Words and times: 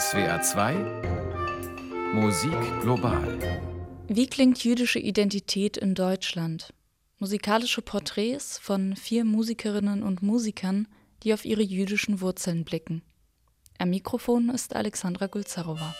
SWR 0.00 0.42
2 0.42 0.74
Musik 2.14 2.50
global. 2.80 3.38
Wie 4.08 4.26
klingt 4.26 4.64
jüdische 4.64 4.98
Identität 4.98 5.76
in 5.76 5.94
Deutschland? 5.94 6.74
Musikalische 7.20 7.80
Porträts 7.80 8.58
von 8.58 8.96
vier 8.96 9.24
Musikerinnen 9.24 10.02
und 10.02 10.20
Musikern, 10.20 10.88
die 11.22 11.32
auf 11.32 11.44
ihre 11.44 11.62
jüdischen 11.62 12.20
Wurzeln 12.20 12.64
blicken. 12.64 13.02
Am 13.78 13.90
Mikrofon 13.90 14.48
ist 14.48 14.74
Alexandra 14.74 15.28
Gulzarova. 15.28 15.94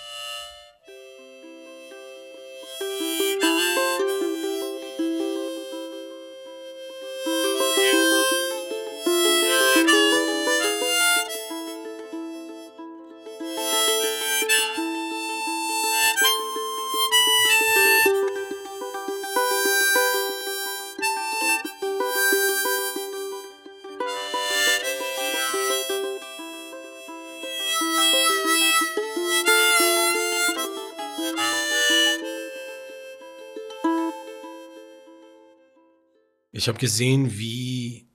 Ich 36.64 36.68
habe 36.68 36.78
gesehen, 36.78 37.36
wie 37.36 38.06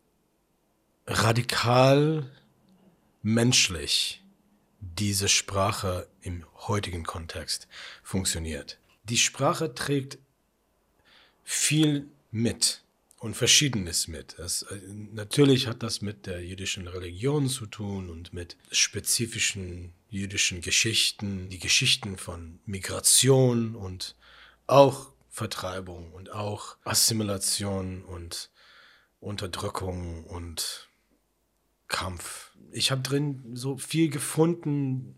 radikal 1.06 2.32
menschlich 3.22 4.24
diese 4.80 5.30
Sprache 5.30 6.10
im 6.22 6.44
heutigen 6.56 7.04
Kontext 7.04 7.68
funktioniert. 8.02 8.80
Die 9.04 9.20
Sprache 9.20 9.76
trägt 9.76 10.18
viel 11.44 12.08
mit 12.32 12.82
und 13.20 13.38
Verschiedenes 13.38 14.08
mit. 14.08 14.34
Das, 14.40 14.64
äh, 14.64 14.80
natürlich 15.14 15.68
hat 15.68 15.84
das 15.84 16.02
mit 16.02 16.26
der 16.26 16.44
jüdischen 16.44 16.88
Religion 16.88 17.50
zu 17.50 17.68
tun 17.68 18.10
und 18.10 18.34
mit 18.34 18.58
spezifischen 18.72 19.94
jüdischen 20.10 20.62
Geschichten, 20.62 21.50
die 21.50 21.60
Geschichten 21.60 22.18
von 22.18 22.58
Migration 22.66 23.76
und 23.76 24.16
auch 24.66 25.12
Vertreibung 25.30 26.12
und 26.12 26.32
auch 26.32 26.78
Assimilation 26.84 28.04
und 28.04 28.50
Unterdrückung 29.20 30.26
und 30.26 30.90
Kampf. 31.88 32.56
Ich 32.72 32.92
habe 32.92 33.02
drin 33.02 33.56
so 33.56 33.78
viel 33.78 34.10
gefunden, 34.10 35.16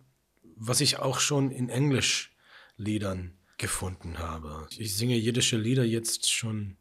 was 0.55 0.81
ich 0.81 0.97
auch 0.97 1.19
schon 1.19 1.51
in 1.51 1.69
Englischliedern 1.69 3.37
gefunden 3.57 4.19
habe. 4.19 4.67
Ich 4.77 4.95
singe 4.95 5.15
jiddische 5.15 5.57
Lieder 5.57 5.83
jetzt 5.83 6.31
schon 6.31 6.77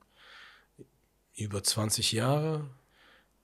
über 1.34 1.62
20 1.62 2.12
Jahre 2.12 2.70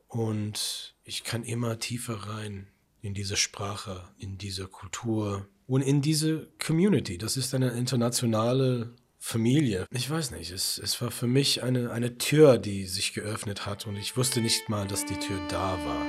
und 0.08 0.94
ich 1.04 1.24
kann 1.24 1.42
immer 1.42 1.78
tiefer 1.78 2.14
rein 2.14 2.68
in 3.00 3.14
diese 3.14 3.36
Sprache, 3.36 4.08
in 4.18 4.38
diese 4.38 4.66
Kultur 4.66 5.48
und 5.66 5.82
in 5.82 6.00
diese 6.02 6.48
Community. 6.64 7.18
Das 7.18 7.36
ist 7.36 7.54
eine 7.54 7.70
internationale 7.70 8.94
Familie. 9.26 9.88
Ich 9.90 10.08
weiß 10.08 10.30
nicht, 10.30 10.52
es, 10.52 10.78
es 10.78 11.02
war 11.02 11.10
für 11.10 11.26
mich 11.26 11.64
eine, 11.64 11.90
eine 11.90 12.16
Tür, 12.16 12.58
die 12.58 12.86
sich 12.86 13.12
geöffnet 13.12 13.66
hat 13.66 13.84
und 13.84 13.96
ich 13.96 14.16
wusste 14.16 14.40
nicht 14.40 14.68
mal, 14.68 14.86
dass 14.86 15.04
die 15.04 15.18
Tür 15.18 15.40
da 15.48 15.76
war. 15.84 16.06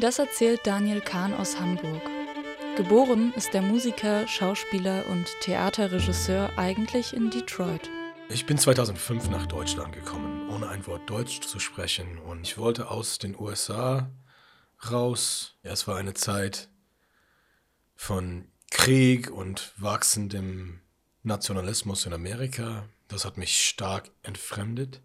Das 0.00 0.18
erzählt 0.18 0.62
Daniel 0.64 1.00
Kahn 1.00 1.32
aus 1.34 1.60
Hamburg. 1.60 2.11
Geboren 2.76 3.34
ist 3.36 3.52
der 3.52 3.60
Musiker, 3.60 4.26
Schauspieler 4.26 5.04
und 5.10 5.26
Theaterregisseur 5.42 6.50
eigentlich 6.56 7.12
in 7.12 7.30
Detroit. 7.30 7.90
Ich 8.30 8.46
bin 8.46 8.56
2005 8.56 9.28
nach 9.28 9.44
Deutschland 9.44 9.92
gekommen, 9.92 10.48
ohne 10.48 10.68
ein 10.70 10.86
Wort 10.86 11.08
Deutsch 11.10 11.42
zu 11.42 11.60
sprechen. 11.60 12.16
Und 12.16 12.46
ich 12.46 12.56
wollte 12.56 12.90
aus 12.90 13.18
den 13.18 13.38
USA 13.38 14.10
raus. 14.90 15.54
Es 15.62 15.86
war 15.86 15.96
eine 15.96 16.14
Zeit 16.14 16.70
von 17.94 18.46
Krieg 18.70 19.30
und 19.30 19.74
wachsendem 19.76 20.80
Nationalismus 21.22 22.06
in 22.06 22.14
Amerika. 22.14 22.88
Das 23.06 23.26
hat 23.26 23.36
mich 23.36 23.60
stark 23.60 24.10
entfremdet. 24.22 25.02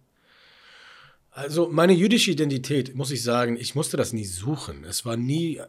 Also 1.32 1.68
meine 1.68 1.94
jüdische 1.94 2.32
Identität, 2.32 2.96
muss 2.96 3.12
ich 3.12 3.22
sagen, 3.22 3.58
ich 3.58 3.76
musste 3.76 3.98
das 3.98 4.14
nie 4.14 4.26
suchen. 4.26 4.86
Es 4.86 5.06
war 5.06 5.18
nie, 5.18 5.58
äh, 5.58 5.68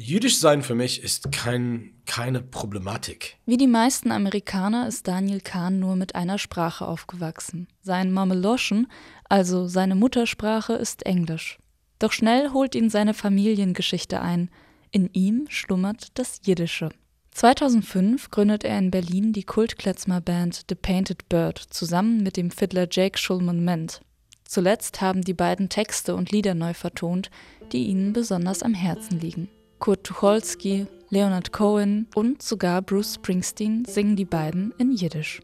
Jüdisch 0.00 0.38
sein 0.38 0.62
für 0.62 0.74
mich 0.74 1.02
ist 1.02 1.30
kein, 1.30 1.92
keine 2.06 2.40
Problematik. 2.40 3.36
Wie 3.44 3.58
die 3.58 3.66
meisten 3.66 4.12
Amerikaner 4.12 4.88
ist 4.88 5.06
Daniel 5.06 5.42
Kahn 5.42 5.78
nur 5.78 5.94
mit 5.94 6.14
einer 6.14 6.38
Sprache 6.38 6.88
aufgewachsen. 6.88 7.68
Sein 7.82 8.10
Mameloschen, 8.10 8.86
also 9.28 9.66
seine 9.66 9.94
Muttersprache, 9.94 10.72
ist 10.72 11.04
Englisch. 11.04 11.58
Doch 11.98 12.12
schnell 12.12 12.52
holt 12.54 12.74
ihn 12.74 12.88
seine 12.88 13.12
Familiengeschichte 13.12 14.22
ein. 14.22 14.48
In 14.90 15.10
ihm 15.12 15.44
schlummert 15.50 16.18
das 16.18 16.40
Jiddische. 16.44 16.88
2005 17.32 18.30
gründet 18.30 18.64
er 18.64 18.78
in 18.78 18.90
Berlin 18.90 19.34
die 19.34 19.44
Kultkletzmer-Band 19.44 20.64
The 20.70 20.76
Painted 20.76 21.28
Bird 21.28 21.58
zusammen 21.58 22.22
mit 22.22 22.38
dem 22.38 22.50
Fiddler 22.50 22.88
Jake 22.90 23.18
Schulman-Ment. 23.18 24.00
Zuletzt 24.44 25.02
haben 25.02 25.20
die 25.20 25.34
beiden 25.34 25.68
Texte 25.68 26.14
und 26.14 26.32
Lieder 26.32 26.54
neu 26.54 26.72
vertont, 26.72 27.30
die 27.72 27.84
ihnen 27.88 28.14
besonders 28.14 28.62
am 28.62 28.72
Herzen 28.72 29.20
liegen. 29.20 29.50
Kurt 29.80 30.04
Tucholsky, 30.04 30.86
Leonard 31.08 31.52
Cohen 31.52 32.06
und 32.14 32.42
sogar 32.42 32.82
Bruce 32.82 33.14
Springsteen 33.14 33.86
singen 33.86 34.14
die 34.14 34.26
beiden 34.26 34.74
in 34.76 34.92
Jiddisch. 34.92 35.40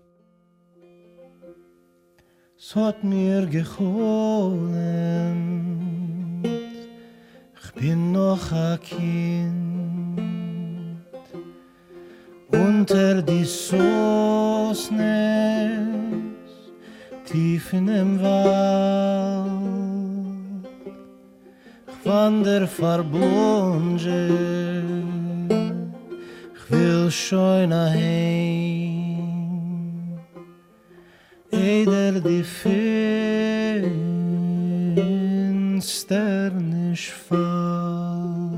Es 2.58 2.76
hat 2.76 3.02
mir 3.02 3.46
geholt, 3.46 4.60
ich 6.44 7.72
bin 7.72 8.12
noch 8.12 8.52
ein 8.52 8.78
Kind. 8.82 10.20
Unter 12.52 13.22
die 13.22 13.44
Sosnes, 13.44 14.98
tief 17.24 17.72
in 17.72 17.86
dem 17.86 18.22
Wald. 18.22 19.85
Wander 22.06 22.66
verbunge 22.66 24.00
ich 26.54 26.70
will 26.70 27.10
schon 27.10 27.72
heim. 27.72 29.26
Eider 31.52 32.20
die 32.20 32.44
finster 32.44 32.90
nicht 36.50 37.10
fahrt. 37.10 38.56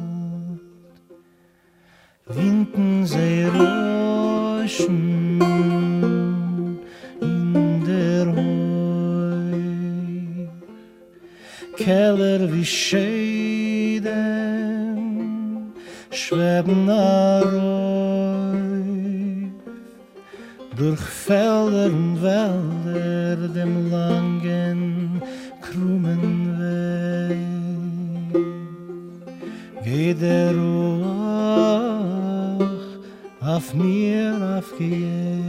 Winden 2.26 3.06
sie 3.06 3.44
roschen 3.54 5.20
in 7.20 7.84
der 7.86 8.26
Keller 11.76 12.52
wie 12.52 12.66
schön 16.10 16.48
schweben 16.50 16.88
durch 20.76 21.00
Felder 21.00 21.86
und 21.86 22.22
Wälder 22.22 23.48
dem 23.48 23.90
langen 23.90 25.22
krummen 25.60 26.58
Weg. 26.58 27.38
Geht 29.84 30.20
der 30.22 30.54
Ruach 30.54 31.48
auf 33.40 33.74
mir 33.74 34.58
aufgeht 34.58 35.48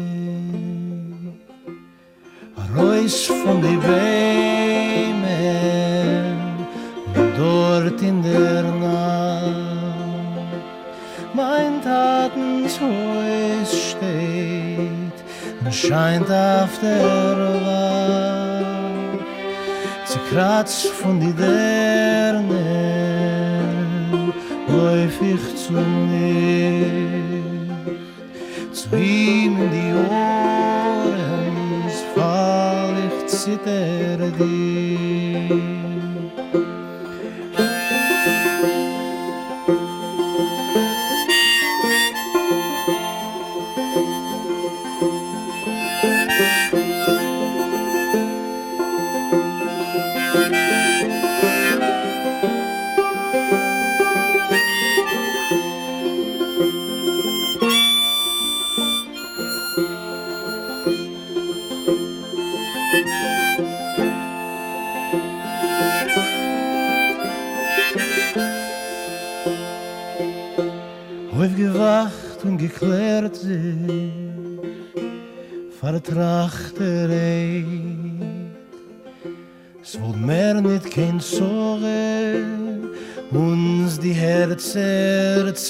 Reus 2.75 3.25
von 3.25 3.61
die 3.61 3.77
Bäume 3.77 5.29
dort 7.39 8.01
in 8.01 8.21
der 8.21 8.63
Nacht 8.63 9.55
mein 11.33 11.81
Tatenshäus 11.81 13.71
steht 13.89 15.17
und 15.61 15.73
scheint 15.73 16.29
auf 16.29 16.79
der 16.81 17.37
Wand. 17.65 18.59
Zerkratz 20.05 20.75
von 21.01 21.19
die 21.19 21.33
Derne 21.33 22.45
Läuf 24.67 25.21
ich 25.21 25.45
zu 25.55 25.73
nicht 25.73 26.63
Zu 28.73 28.95
ihm 28.95 29.53
in 29.63 29.69
die 29.75 29.93
Ohren 30.09 31.55
Es 31.87 31.99
fall 32.15 32.95
ich 33.07 33.27
zittere 33.27 34.31
dich 34.31 34.68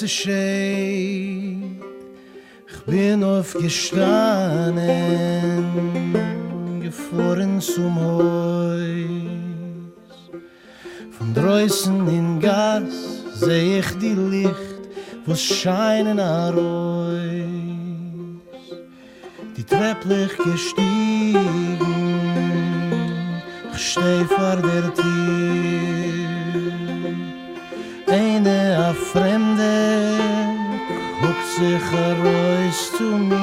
zerscheit 0.00 1.56
Ich 2.68 2.80
bin 2.86 3.24
aufgestanden 3.24 4.80
Gefahren 6.80 7.60
zum 7.60 8.00
Haus. 8.00 8.24
Von 11.10 11.34
draußen 11.34 12.08
in 12.08 12.40
Gas 12.40 13.24
Seh 13.34 13.80
ich 13.80 13.98
die 13.98 14.14
Licht 14.14 14.80
Was 15.26 15.42
scheinen 15.42 16.18
a 16.18 16.48
Reus. 16.50 17.44
Die 19.56 19.64
Trepplich 19.64 20.36
gestiegen 20.38 21.36
Ich 23.74 23.92
steh 23.92 24.24
vor 24.24 24.56
der 24.56 24.94
Tür 24.94 25.79
sich 31.60 31.86
Reus 32.24 32.92
zu 32.96 33.08
mir. 33.30 33.40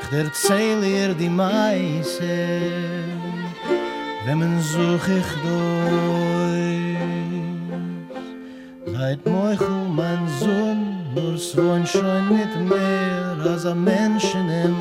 Ich 0.00 0.12
erzähl 0.12 0.82
ihr 0.84 1.14
die 1.14 1.28
Meise 1.28 2.60
Wenn 4.24 4.38
man 4.40 4.60
such 4.60 5.06
ich 5.20 5.30
durch. 5.46 6.98
Seit 8.94 9.20
Meuchel 9.26 9.82
mein 10.00 10.28
Sohn 10.40 10.80
Nur 11.14 11.34
es 11.34 11.56
wohnt 11.56 11.88
schon 11.88 12.28
nicht 12.36 12.56
mehr 12.68 13.36
Als 13.44 13.64
ein 13.64 13.82
Mensch 13.84 14.34
in 14.34 14.48
dem 14.48 14.76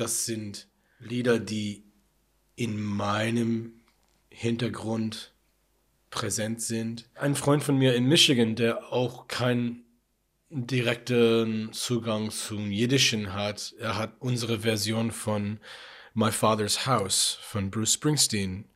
Das 0.00 0.24
sind 0.24 0.66
Lieder, 0.98 1.38
die 1.38 1.84
in 2.56 2.80
meinem 2.80 3.82
Hintergrund 4.30 5.34
präsent 6.08 6.62
sind. 6.62 7.10
Ein 7.16 7.34
Freund 7.34 7.62
von 7.62 7.76
mir 7.76 7.94
in 7.94 8.06
Michigan, 8.06 8.56
der 8.56 8.94
auch 8.94 9.28
keinen 9.28 9.84
direkten 10.48 11.70
Zugang 11.74 12.30
zum 12.30 12.70
Jiddischen 12.70 13.34
hat, 13.34 13.74
er 13.78 13.98
hat 13.98 14.14
unsere 14.20 14.60
Version 14.60 15.10
von 15.10 15.60
My 16.14 16.32
Father's 16.32 16.86
House 16.86 17.38
von 17.42 17.70
Bruce 17.70 17.92
Springsteen 17.92 18.70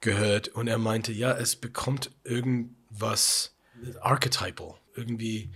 gehört 0.00 0.48
und 0.48 0.68
er 0.68 0.78
meinte, 0.78 1.12
ja, 1.12 1.32
es 1.32 1.54
bekommt 1.54 2.12
irgendwas 2.24 3.54
archetypal, 4.00 4.76
irgendwie 4.94 5.50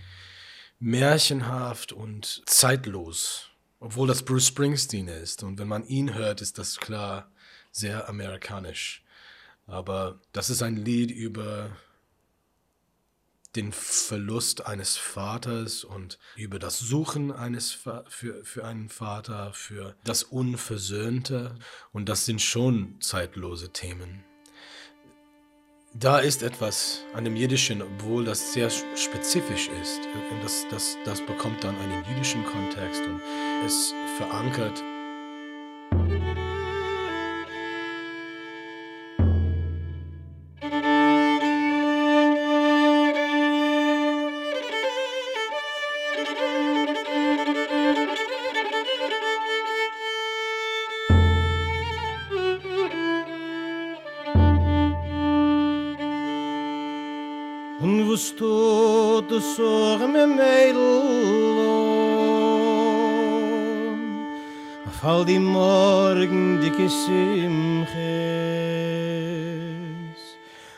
märchenhaft 0.77 1.91
und 1.91 2.43
zeitlos, 2.45 3.49
obwohl 3.79 4.07
das 4.07 4.23
Bruce 4.23 4.47
Springsteen 4.47 5.07
ist. 5.07 5.43
Und 5.43 5.59
wenn 5.59 5.67
man 5.67 5.85
ihn 5.87 6.13
hört, 6.13 6.41
ist 6.41 6.57
das 6.57 6.77
klar 6.77 7.31
sehr 7.71 8.09
amerikanisch. 8.09 9.03
Aber 9.65 10.19
das 10.31 10.49
ist 10.49 10.63
ein 10.63 10.77
Lied 10.77 11.11
über 11.11 11.71
den 13.55 13.71
Verlust 13.71 14.65
eines 14.65 14.97
Vaters 14.97 15.83
und 15.83 16.19
über 16.35 16.59
das 16.59 16.79
Suchen 16.79 17.31
eines 17.31 17.73
Va 17.85 18.03
für, 18.07 18.43
für 18.43 18.65
einen 18.65 18.89
Vater, 18.89 19.51
für 19.53 19.95
das 20.03 20.23
Unversöhnte. 20.23 21.55
Und 21.91 22.07
das 22.07 22.25
sind 22.25 22.41
schon 22.41 23.01
zeitlose 23.01 23.73
Themen. 23.73 24.23
Da 25.99 26.19
ist 26.19 26.43
etwas 26.43 27.03
an 27.15 27.23
dem 27.23 27.35
Jiddischen, 27.35 27.81
obwohl 27.81 28.23
das 28.23 28.53
sehr 28.53 28.69
spezifisch 28.69 29.67
ist. 29.81 30.01
Und 30.29 30.43
das, 30.43 30.63
das, 30.69 30.95
das 31.05 31.25
bekommt 31.25 31.63
dann 31.63 31.75
einen 31.75 32.03
jüdischen 32.05 32.45
Kontext 32.45 33.01
und 33.01 33.19
es 33.65 33.95
verankert 34.17 34.83
hol 65.07 65.23
di 65.23 65.39
morgen 65.39 66.59
di 66.59 66.67
kisimches 66.67 67.95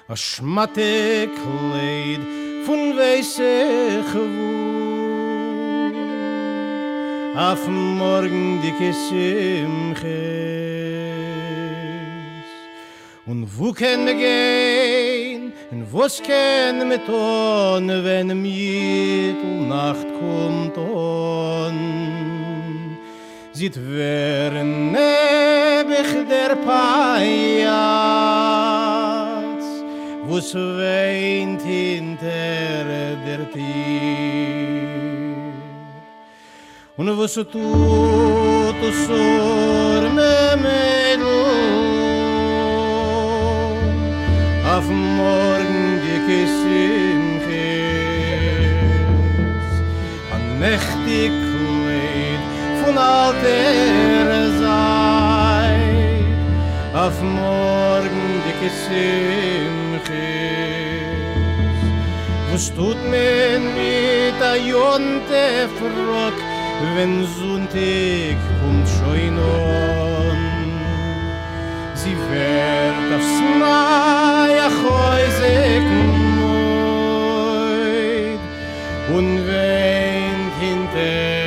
a 0.05 0.15
schmatte 0.15 1.25
kleid 1.33 2.21
fun 2.65 2.81
weise 2.98 3.57
gewu 4.12 4.53
af 7.33 7.62
morgen 8.01 8.62
di 8.62 8.71
kisimches 8.77 10.05
un 13.25 13.39
wo 13.57 13.74
ken 13.74 14.00
me 14.05 14.13
gein 14.13 15.41
un 15.74 15.81
was 15.91 16.21
ken 16.21 16.75
me 16.89 16.98
ton 17.09 17.86
wenn 18.05 18.29
mir 18.43 19.33
nacht 19.74 20.09
kumt 20.21 20.77
on 20.77 22.38
zit 23.60 23.75
wern 23.75 24.72
nebig 24.96 26.10
der 26.32 26.51
paiats 26.68 27.30
wos 30.30 30.50
weint 30.80 31.62
hinter 31.68 32.88
der 33.25 33.42
tier 33.54 34.80
un 37.00 37.08
wos 37.20 37.36
tut 37.54 38.82
sor 39.04 40.01
memelo 40.18 41.44
af 44.75 44.86
morgen 45.20 45.84
gekisim 46.06 47.24
khis 47.46 48.51
an 50.36 50.44
nechtig 50.63 51.49
von 52.89 52.98
alter 52.98 54.50
Zeit 54.62 55.75
auf 56.96 57.22
morgen 57.22 58.41
gekissim 58.46 59.77
ches 60.08 61.79
was 62.51 62.65
tut 62.75 63.00
men 63.12 63.62
mit 63.77 64.39
a 64.41 64.53
jonte 64.55 65.46
frock 65.77 66.38
wenn 66.96 67.15
Sonntag 67.38 68.38
kommt 68.60 68.88
schon 68.96 69.36
on. 69.38 70.39
Sie 72.01 72.15
wird 72.29 73.08
aufs 73.15 73.36
neue 73.65 74.67
Häuse 74.81 75.53
gemäut 75.89 76.50
und 79.15 79.31
weint 79.50 80.53
hinter 80.62 81.38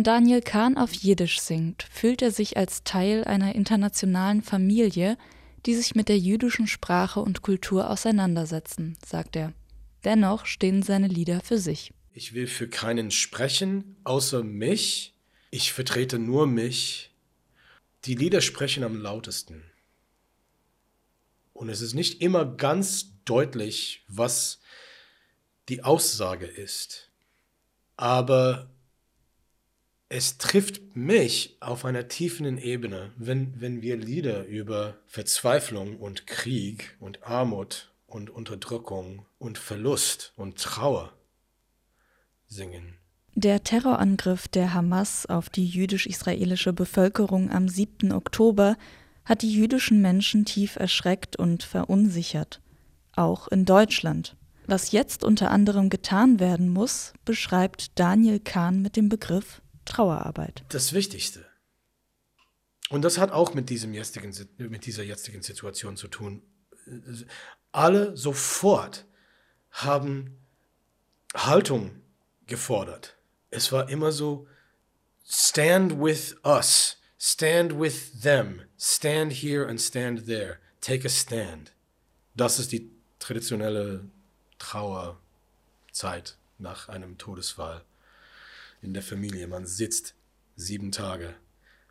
Wenn 0.00 0.04
Daniel 0.04 0.40
Kahn 0.40 0.78
auf 0.78 0.94
Jiddisch 0.94 1.42
singt, 1.42 1.86
fühlt 1.92 2.22
er 2.22 2.30
sich 2.30 2.56
als 2.56 2.84
Teil 2.84 3.22
einer 3.24 3.54
internationalen 3.54 4.40
Familie, 4.40 5.18
die 5.66 5.74
sich 5.74 5.94
mit 5.94 6.08
der 6.08 6.16
jüdischen 6.16 6.66
Sprache 6.66 7.20
und 7.20 7.42
Kultur 7.42 7.90
auseinandersetzen, 7.90 8.96
sagt 9.04 9.36
er. 9.36 9.52
Dennoch 10.04 10.46
stehen 10.46 10.82
seine 10.82 11.06
Lieder 11.06 11.42
für 11.42 11.58
sich. 11.58 11.92
Ich 12.14 12.32
will 12.32 12.46
für 12.46 12.66
keinen 12.66 13.10
sprechen, 13.10 13.94
außer 14.04 14.42
mich. 14.42 15.12
Ich 15.50 15.74
vertrete 15.74 16.18
nur 16.18 16.46
mich. 16.46 17.10
Die 18.06 18.14
Lieder 18.14 18.40
sprechen 18.40 18.84
am 18.84 18.96
lautesten. 18.96 19.64
Und 21.52 21.68
es 21.68 21.82
ist 21.82 21.92
nicht 21.92 22.22
immer 22.22 22.46
ganz 22.46 23.10
deutlich, 23.26 24.02
was 24.08 24.62
die 25.68 25.84
Aussage 25.84 26.46
ist. 26.46 27.10
Aber 27.98 28.70
es 30.12 30.38
trifft 30.38 30.96
mich 30.96 31.56
auf 31.60 31.84
einer 31.84 32.08
tiefen 32.08 32.58
Ebene, 32.58 33.12
wenn, 33.16 33.60
wenn 33.60 33.80
wir 33.80 33.96
Lieder 33.96 34.44
über 34.44 34.96
Verzweiflung 35.06 35.96
und 35.98 36.26
Krieg 36.26 36.96
und 36.98 37.22
Armut 37.22 37.92
und 38.06 38.28
Unterdrückung 38.28 39.24
und 39.38 39.56
Verlust 39.56 40.32
und 40.36 40.58
Trauer 40.58 41.12
singen. 42.48 42.96
Der 43.36 43.62
Terrorangriff 43.62 44.48
der 44.48 44.74
Hamas 44.74 45.26
auf 45.26 45.48
die 45.48 45.66
jüdisch-israelische 45.66 46.72
Bevölkerung 46.72 47.52
am 47.52 47.68
7. 47.68 48.10
Oktober 48.10 48.76
hat 49.24 49.42
die 49.42 49.52
jüdischen 49.52 50.02
Menschen 50.02 50.44
tief 50.44 50.74
erschreckt 50.74 51.36
und 51.36 51.62
verunsichert, 51.62 52.60
auch 53.14 53.46
in 53.46 53.64
Deutschland. 53.64 54.36
Was 54.66 54.90
jetzt 54.90 55.22
unter 55.22 55.52
anderem 55.52 55.88
getan 55.88 56.40
werden 56.40 56.68
muss, 56.68 57.12
beschreibt 57.24 57.96
Daniel 57.96 58.40
Kahn 58.40 58.82
mit 58.82 58.96
dem 58.96 59.08
Begriff 59.08 59.62
Trauerarbeit. 59.84 60.64
Das 60.68 60.92
Wichtigste. 60.92 61.44
Und 62.90 63.02
das 63.02 63.18
hat 63.18 63.30
auch 63.30 63.54
mit, 63.54 63.70
diesem 63.70 63.94
jetzigen, 63.94 64.34
mit 64.58 64.84
dieser 64.84 65.04
jetzigen 65.04 65.42
Situation 65.42 65.96
zu 65.96 66.08
tun. 66.08 66.42
Alle 67.72 68.16
sofort 68.16 69.06
haben 69.70 70.36
Haltung 71.34 72.02
gefordert. 72.46 73.16
Es 73.50 73.70
war 73.70 73.88
immer 73.88 74.10
so, 74.10 74.48
stand 75.24 76.00
with 76.00 76.36
us, 76.44 76.96
stand 77.18 77.78
with 77.78 78.20
them, 78.20 78.62
stand 78.76 79.32
here 79.32 79.68
and 79.68 79.80
stand 79.80 80.26
there, 80.26 80.58
take 80.80 81.06
a 81.06 81.10
stand. 81.10 81.72
Das 82.34 82.58
ist 82.58 82.72
die 82.72 82.90
traditionelle 83.20 84.04
Trauerzeit 84.58 86.36
nach 86.58 86.88
einem 86.88 87.18
Todesfall 87.18 87.84
in 88.82 88.94
der 88.94 89.02
Familie. 89.02 89.46
Man 89.46 89.66
sitzt 89.66 90.14
sieben 90.56 90.92
Tage, 90.92 91.34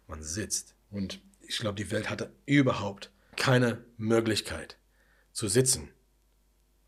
man 0.08 0.24
sitzt. 0.24 0.76
Und 0.92 1.22
ich 1.42 1.58
glaube, 1.58 1.76
die 1.76 1.92
Welt 1.92 2.10
hatte 2.10 2.34
überhaupt 2.46 3.12
keine 3.36 3.84
Möglichkeit 3.98 4.78
zu 5.32 5.48
sitzen. 5.48 5.90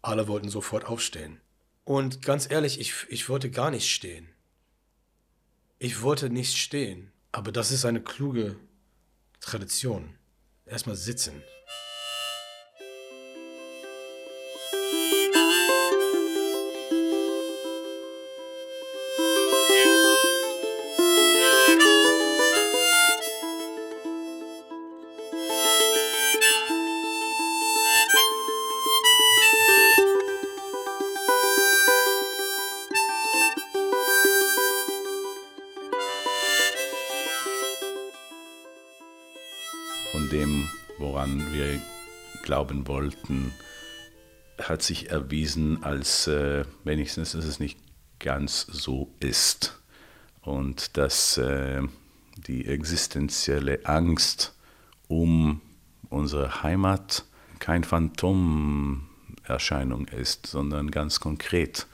Alle 0.01 0.27
wollten 0.27 0.49
sofort 0.49 0.85
aufstehen. 0.85 1.39
Und 1.83 2.21
ganz 2.21 2.49
ehrlich, 2.49 2.79
ich, 2.79 3.05
ich 3.09 3.29
wollte 3.29 3.49
gar 3.49 3.71
nicht 3.71 3.91
stehen. 3.91 4.29
Ich 5.79 6.01
wollte 6.01 6.29
nicht 6.29 6.57
stehen. 6.57 7.11
Aber 7.31 7.51
das 7.51 7.71
ist 7.71 7.85
eine 7.85 8.01
kluge 8.01 8.57
Tradition. 9.39 10.15
Erstmal 10.65 10.95
sitzen. 10.95 11.41
Glauben 42.71 42.87
wollten, 42.87 43.51
hat 44.61 44.81
sich 44.81 45.09
erwiesen, 45.09 45.83
als 45.83 46.27
äh, 46.27 46.63
wenigstens 46.83 47.33
dass 47.33 47.45
es 47.45 47.59
nicht 47.59 47.77
ganz 48.19 48.61
so 48.61 49.13
ist. 49.19 49.79
Und 50.41 50.97
dass 50.97 51.37
äh, 51.37 51.81
die 52.47 52.65
existenzielle 52.67 53.85
Angst 53.85 54.55
um 55.07 55.61
unsere 56.09 56.63
Heimat 56.63 57.25
kein 57.59 57.83
Phantomerscheinung 57.83 60.07
ist, 60.07 60.47
sondern 60.47 60.89
ganz 60.91 61.19
konkret. 61.19 61.85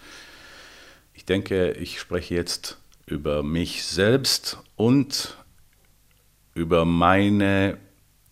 Ich 1.14 1.26
denke, 1.26 1.74
ich 1.74 2.00
spreche 2.00 2.36
jetzt 2.36 2.78
über 3.06 3.44
mich 3.44 3.84
selbst 3.84 4.60
und 4.76 5.36
über 6.54 6.86
meine 6.86 7.78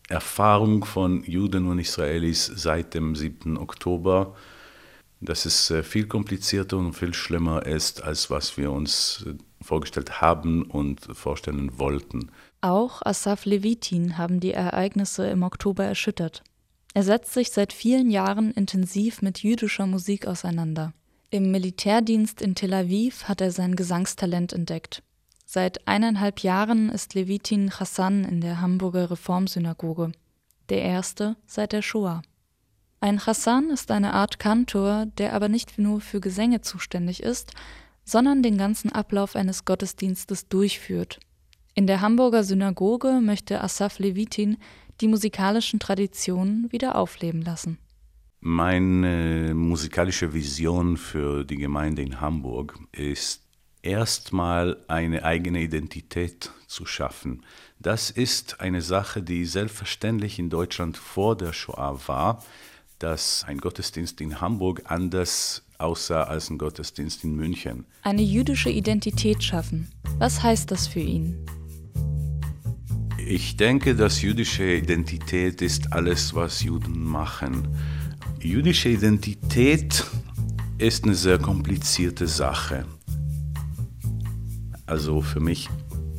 Erfahrung 0.10 0.86
von 0.86 1.24
Juden 1.24 1.68
und 1.68 1.80
Israelis 1.80 2.46
seit 2.46 2.94
dem 2.94 3.16
7. 3.16 3.58
Oktober, 3.58 4.36
dass 5.22 5.46
es 5.46 5.72
äh, 5.72 5.84
viel 5.84 6.08
komplizierter 6.08 6.78
und 6.78 6.94
viel 6.94 7.14
schlimmer 7.14 7.66
ist, 7.66 8.04
als 8.04 8.30
was 8.30 8.58
wir 8.58 8.72
uns 8.72 9.26
äh, 9.28 9.34
vorgestellt 9.64 10.22
haben 10.22 10.64
und 10.64 11.02
vorstellen 11.14 11.80
wollten. 11.80 12.32
Auch 12.62 13.02
Asaf 13.04 13.46
Levitin 13.46 14.18
haben 14.18 14.40
die 14.40 14.52
Ereignisse 14.52 15.28
im 15.28 15.44
Oktober 15.44 15.86
erschüttert. 15.86 16.44
Er 16.94 17.04
setzt 17.04 17.34
sich 17.34 17.52
seit 17.52 17.74
vielen 17.74 18.10
Jahren 18.10 18.52
intensiv 18.52 19.22
mit 19.22 19.44
jüdischer 19.44 19.86
Musik 19.86 20.28
auseinander. 20.28 20.94
Im 21.30 21.52
Militärdienst 21.52 22.42
in 22.42 22.56
Tel 22.56 22.74
Aviv 22.74 23.26
hat 23.26 23.42
er 23.42 23.52
sein 23.52 23.76
Gesangstalent 23.76 24.54
entdeckt. 24.54 25.04
Seit 25.56 25.88
eineinhalb 25.88 26.42
Jahren 26.42 26.90
ist 26.90 27.14
Levitin 27.14 27.72
Hassan 27.72 28.26
in 28.26 28.42
der 28.42 28.60
Hamburger 28.60 29.10
Reformsynagoge, 29.10 30.12
der 30.68 30.82
erste 30.82 31.38
seit 31.46 31.72
der 31.72 31.82
Shoah. 31.82 32.24
Ein 33.00 33.26
Hassan 33.26 33.70
ist 33.70 33.90
eine 33.90 34.14
Art 34.14 34.38
Kantor, 34.38 35.06
der 35.18 35.32
aber 35.32 35.48
nicht 35.48 35.80
nur 35.80 36.02
für 36.02 36.20
Gesänge 36.20 36.60
zuständig 36.60 37.24
ist, 37.24 37.54
sondern 38.04 38.44
den 38.44 38.58
ganzen 38.58 38.92
Ablauf 38.92 39.38
eines 39.38 39.64
Gottesdienstes 39.64 40.50
durchführt. 40.50 41.22
In 41.74 41.88
der 41.88 42.02
Hamburger 42.02 42.44
Synagoge 42.44 43.22
möchte 43.22 43.64
Asaf 43.64 44.00
Levitin 44.00 44.58
die 45.00 45.08
musikalischen 45.08 45.80
Traditionen 45.80 46.70
wieder 46.74 46.96
aufleben 46.96 47.42
lassen. 47.42 47.78
Meine 48.42 49.54
musikalische 49.56 50.34
Vision 50.34 50.98
für 50.98 51.46
die 51.46 51.56
Gemeinde 51.56 52.02
in 52.02 52.20
Hamburg 52.20 52.78
ist 52.92 53.45
erstmal 53.86 54.78
eine 54.88 55.24
eigene 55.24 55.62
Identität 55.62 56.52
zu 56.68 56.86
schaffen. 56.86 57.44
Das 57.80 58.10
ist 58.10 58.60
eine 58.60 58.82
Sache, 58.82 59.22
die 59.22 59.46
selbstverständlich 59.46 60.40
in 60.40 60.50
Deutschland 60.50 60.98
vor 60.98 61.38
der 61.38 61.54
Shoah 61.54 62.00
war, 62.08 62.44
dass 63.00 63.46
ein 63.48 63.60
Gottesdienst 63.60 64.20
in 64.22 64.42
Hamburg 64.42 64.84
anders 64.86 65.64
aussah 65.78 66.24
als 66.24 66.50
ein 66.50 66.58
Gottesdienst 66.58 67.24
in 67.24 67.36
München. 67.36 67.86
Eine 68.02 68.22
jüdische 68.22 68.70
Identität 68.70 69.44
schaffen. 69.44 69.90
Was 70.18 70.42
heißt 70.42 70.72
das 70.72 70.88
für 70.88 71.02
ihn? 71.02 71.46
Ich 73.28 73.58
denke, 73.58 73.96
dass 73.96 74.22
jüdische 74.22 74.76
Identität 74.76 75.62
ist 75.62 75.94
alles, 75.94 76.34
was 76.34 76.64
Juden 76.64 77.04
machen. 77.04 77.68
Jüdische 78.40 78.90
Identität 78.90 80.06
ist 80.78 81.04
eine 81.04 81.16
sehr 81.16 81.40
komplizierte 81.40 82.28
Sache. 82.28 82.86
Also 84.86 85.22
für 85.22 85.40
mich 85.40 85.70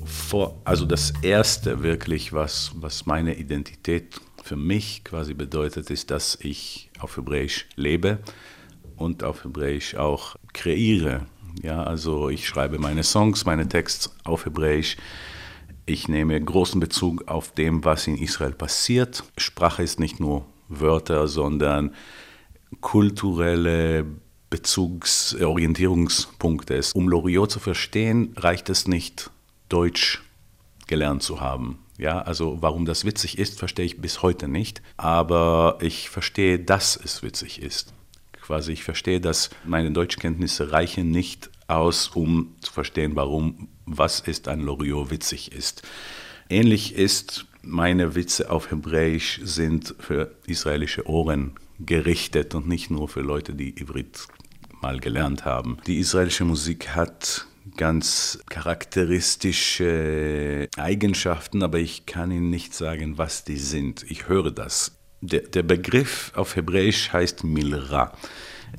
vor, 0.05 0.61
also 0.65 0.85
das 0.87 1.13
erste 1.23 1.83
wirklich, 1.83 2.33
was, 2.33 2.73
was 2.77 3.07
meine 3.07 3.37
Identität 3.37 4.21
für 4.43 4.57
mich 4.57 5.03
quasi 5.05 5.35
bedeutet, 5.35 5.91
ist, 5.91 6.11
dass 6.11 6.39
ich 6.41 6.91
auf 6.99 7.17
Hebräisch 7.17 7.67
lebe 7.77 8.19
und 8.97 9.25
auf 9.25 9.45
Hebräisch 9.45 9.95
auch 9.97 10.37
kreiere. 10.53 11.27
Ja, 11.63 11.83
also 11.83 12.29
ich 12.29 12.47
schreibe 12.47 12.79
meine 12.79 13.03
Songs, 13.03 13.45
meine 13.45 13.69
Texte 13.69 14.11
auf 14.25 14.47
Hebräisch. 14.47 14.97
Ich 15.87 16.09
nehme 16.09 16.41
großen 16.41 16.81
Bezug 16.81 17.29
auf 17.29 17.53
dem, 17.53 17.85
was 17.85 18.07
in 18.07 18.19
Israel 18.19 18.53
passiert. 18.53 19.25
Sprache 19.39 19.83
ist 19.83 20.01
nicht 20.01 20.21
nur 20.21 20.45
Wörter, 20.69 21.29
sondern 21.29 21.95
kulturelle 22.81 24.05
Bezugsorientierungspunkt 24.51 26.71
ist. 26.71 26.95
Um 26.95 27.09
Loriot 27.09 27.51
zu 27.51 27.59
verstehen, 27.59 28.33
reicht 28.37 28.71
es 28.71 28.87
nicht, 28.87 29.31
Deutsch 29.69 30.23
gelernt 30.87 31.23
zu 31.23 31.41
haben. 31.41 31.79
Ja, 31.99 32.21
also 32.21 32.59
warum 32.61 32.85
das 32.85 33.05
witzig 33.05 33.39
ist, 33.39 33.59
verstehe 33.59 33.87
ich 33.87 34.01
bis 34.01 34.23
heute 34.23 34.49
nicht. 34.49 34.83
Aber 34.97 35.79
ich 35.81 36.11
verstehe, 36.11 36.59
dass 36.59 36.97
es 36.97 37.23
witzig 37.23 37.63
ist. 37.63 37.93
Quasi, 38.41 38.73
ich 38.73 38.85
verstehe, 38.85 39.21
dass 39.21 39.51
meine 39.65 39.91
Deutschkenntnisse 39.91 40.73
reichen 40.73 41.11
nicht 41.11 41.51
aus, 41.67 42.09
um 42.09 42.55
zu 42.61 42.73
verstehen, 42.73 43.17
warum, 43.17 43.69
was 43.87 44.21
ist 44.21 44.47
an 44.47 44.61
Loriot 44.61 45.11
witzig 45.11 45.53
ist. 45.53 45.83
Ähnlich 46.49 46.95
ist, 46.95 47.47
meine 47.63 48.15
Witze 48.15 48.51
auf 48.51 48.71
Hebräisch 48.71 49.41
sind 49.43 49.97
für 49.99 50.37
israelische 50.47 51.09
Ohren 51.09 51.57
gerichtet 51.81 52.55
und 52.55 52.69
nicht 52.69 52.91
nur 52.91 53.09
für 53.09 53.21
Leute, 53.21 53.53
die 53.53 53.81
Ivrit 53.81 54.29
mal 54.81 55.01
gelernt 55.01 55.45
haben. 55.45 55.79
Die 55.87 55.99
israelische 55.99 56.45
Musik 56.45 56.95
hat 56.95 57.47
ganz 57.77 58.39
charakteristische 58.49 60.69
Eigenschaften, 60.77 61.63
aber 61.63 61.79
ich 61.79 62.07
kann 62.07 62.31
Ihnen 62.31 62.51
nicht 62.51 62.75
sagen, 62.75 63.19
was 63.19 63.45
die 63.45 63.59
sind. 63.59 64.05
Ich 64.11 64.29
höre 64.29 64.51
das. 64.51 64.99
Der, 65.21 65.41
der 65.41 65.63
Begriff 65.63 66.33
auf 66.35 66.57
Hebräisch 66.57 67.13
heißt 67.13 67.45
Milra. 67.45 68.13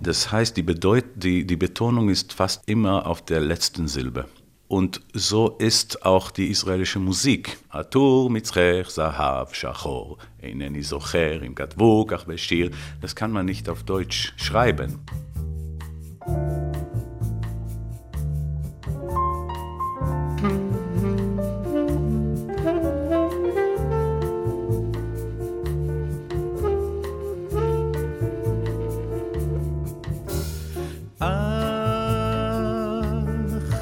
Das 0.01 0.31
heißt, 0.31 0.57
die, 0.57 0.63
Bedeut 0.63 1.05
die, 1.15 1.45
die 1.45 1.55
Betonung 1.55 2.09
ist 2.09 2.33
fast 2.33 2.63
immer 2.67 3.07
auf 3.07 3.23
der 3.25 3.39
letzten 3.39 3.87
Silbe. 3.87 4.25
Und 4.67 5.01
so 5.13 5.55
ist 5.59 6.05
auch 6.05 6.29
die 6.29 6.47
israelische 6.47 6.99
Musik. 6.99 7.57
Das 13.01 13.15
kann 13.15 13.31
man 13.31 13.45
nicht 13.45 13.69
auf 13.69 13.83
Deutsch 13.83 14.33
schreiben. 14.35 14.99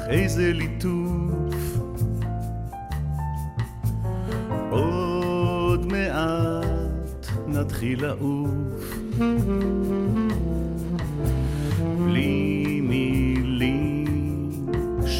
איזה 0.08 0.52
ליטוף. 0.52 1.78
עוד 4.70 5.86
מעט 5.92 7.26
נתחיל 7.46 8.06
לעוף. 8.06 8.96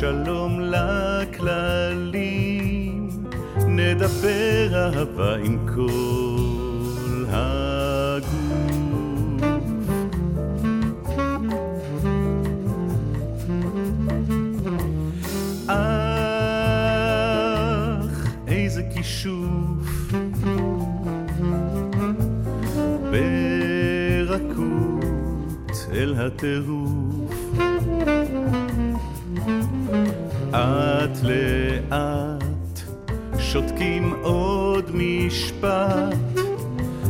שלום 0.01 0.61
לכללים. 0.61 1.89
נדבר 3.67 4.69
אהבה 4.75 5.37
עם 5.37 5.67
כל 5.75 7.25
הגוף. 7.29 8.27
אך 15.67 15.77
איזה 18.49 18.83
כישוף. 18.95 20.13
ברכות 23.11 25.05
אל 25.93 26.15
הטירוף 26.19 26.96
שותקים 33.57 34.15
עוד 34.23 34.91
משפט. 34.95 36.17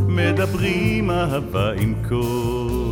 מדברים 0.08 1.10
אהבה 1.10 1.72
עם 1.72 1.94
כל 2.08 2.85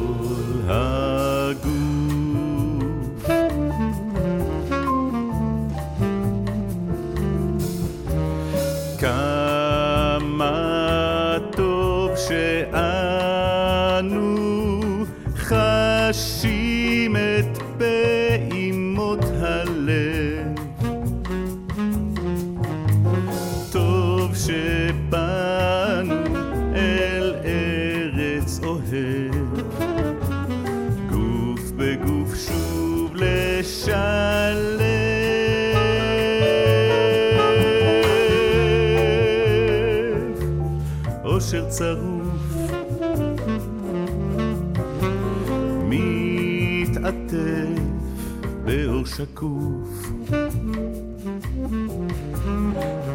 שקוף. 49.24 50.12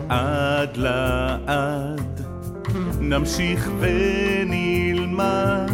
עד 0.10 0.78
לעד 0.78 2.22
נמשיך 3.00 3.72
ונלמד 3.80 5.69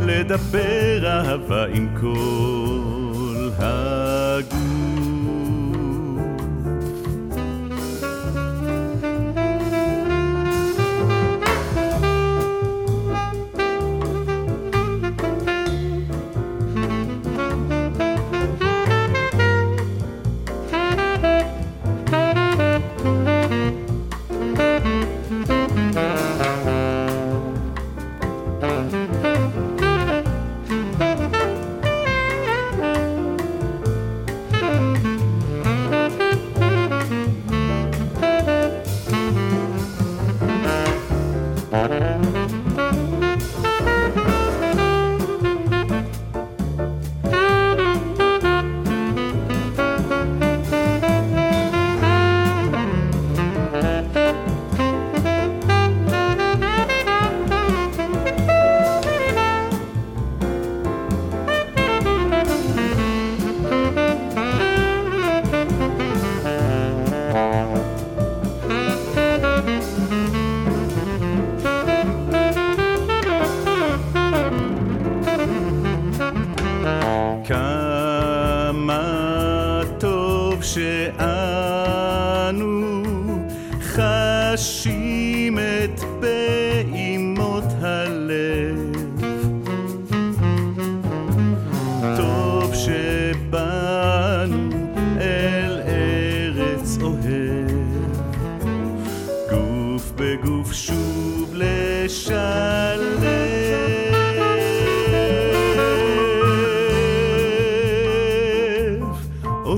לדבר 0.00 1.06
אהבה 1.06 1.66
עם 1.66 1.88
כל 2.00 3.50
הגוף 3.58 4.95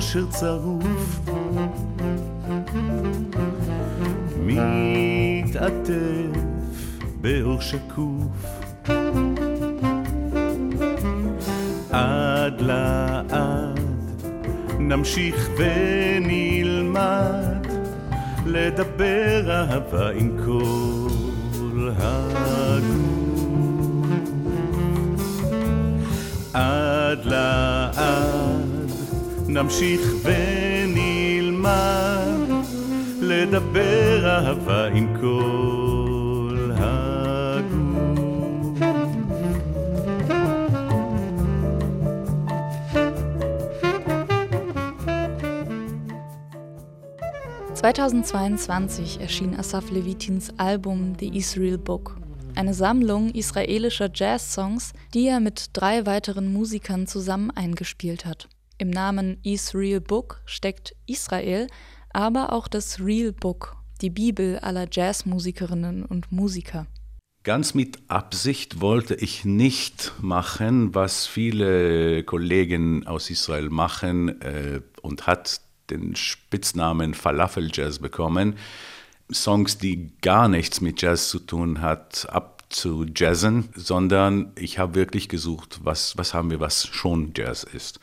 אושר 0.09 0.27
צרוף. 0.31 1.21
מתעטף 4.43 6.41
באור 7.21 7.61
שקוף. 7.61 8.57
עד 11.91 12.61
לעד 12.61 13.79
נמשיך 14.79 15.49
ונלמד 15.59 17.67
לדבר 18.47 19.51
אהבה 19.51 20.11
עם 20.11 20.37
כל 20.45 21.91
הגוף. 21.97 23.29
עד 26.55 27.25
לעד 27.25 27.68
נמשיך 29.58 30.02
ונלמד 30.24 31.74
לדבר 33.22 34.26
אהבה 34.26 34.88
עם 34.88 35.08
כל 35.22 36.72
הגוף 36.76 38.14
2022 47.84 49.20
erschien 49.20 49.60
Asaf 49.60 49.92
Levitins 49.92 50.54
Album 50.58 51.16
The 51.20 51.36
Israel 51.38 51.78
Book, 51.78 52.16
eine 52.56 52.74
Sammlung 52.74 53.30
israelischer 53.32 54.10
Jazz-Songs, 54.14 54.94
die 55.14 55.28
er 55.28 55.42
mit 55.42 55.72
drei 55.74 56.06
weiteren 56.06 56.54
Musikern 56.54 57.08
zusammen 57.08 57.52
eingespielt 57.52 58.26
hat. 58.26 58.48
im 58.81 58.91
Namen 58.91 59.39
Israel 59.43 60.01
Book 60.01 60.41
steckt 60.47 60.95
Israel, 61.07 61.67
aber 62.13 62.53
auch 62.53 62.69
das 62.69 63.01
Real 63.01 63.33
Book, 63.33 63.77
die 64.01 64.09
Bibel 64.11 64.61
aller 64.61 64.87
Jazzmusikerinnen 64.89 66.05
und 66.05 66.31
Musiker. 66.31 66.87
Ganz 67.43 67.75
mit 67.75 67.99
Absicht 68.07 68.81
wollte 68.81 69.17
ich 69.17 69.45
nicht 69.45 70.13
machen, 70.21 70.95
was 70.95 71.27
viele 71.27 72.23
Kollegen 72.23 73.05
aus 73.05 73.31
Israel 73.31 73.69
machen, 73.69 74.41
äh, 74.43 74.81
und 75.03 75.27
hat 75.27 75.61
den 75.91 76.15
Spitznamen 76.15 77.15
Falafel 77.15 77.71
Jazz 77.73 77.99
bekommen. 77.99 78.55
Songs, 79.33 79.79
die 79.79 80.13
gar 80.21 80.47
nichts 80.47 80.81
mit 80.81 81.03
Jazz 81.03 81.31
zu 81.31 81.41
tun 81.41 81.81
hat, 81.81 82.29
ab 82.31 82.63
zu 82.69 83.07
jazzen, 83.17 83.71
sondern 83.75 84.53
ich 84.55 84.79
habe 84.79 84.95
wirklich 84.95 85.29
gesucht, 85.29 85.81
was, 85.83 86.17
was 86.17 86.33
haben 86.33 86.51
wir, 86.51 86.61
was 86.61 86.87
schon 86.87 87.33
Jazz 87.35 87.65
ist. 87.65 87.99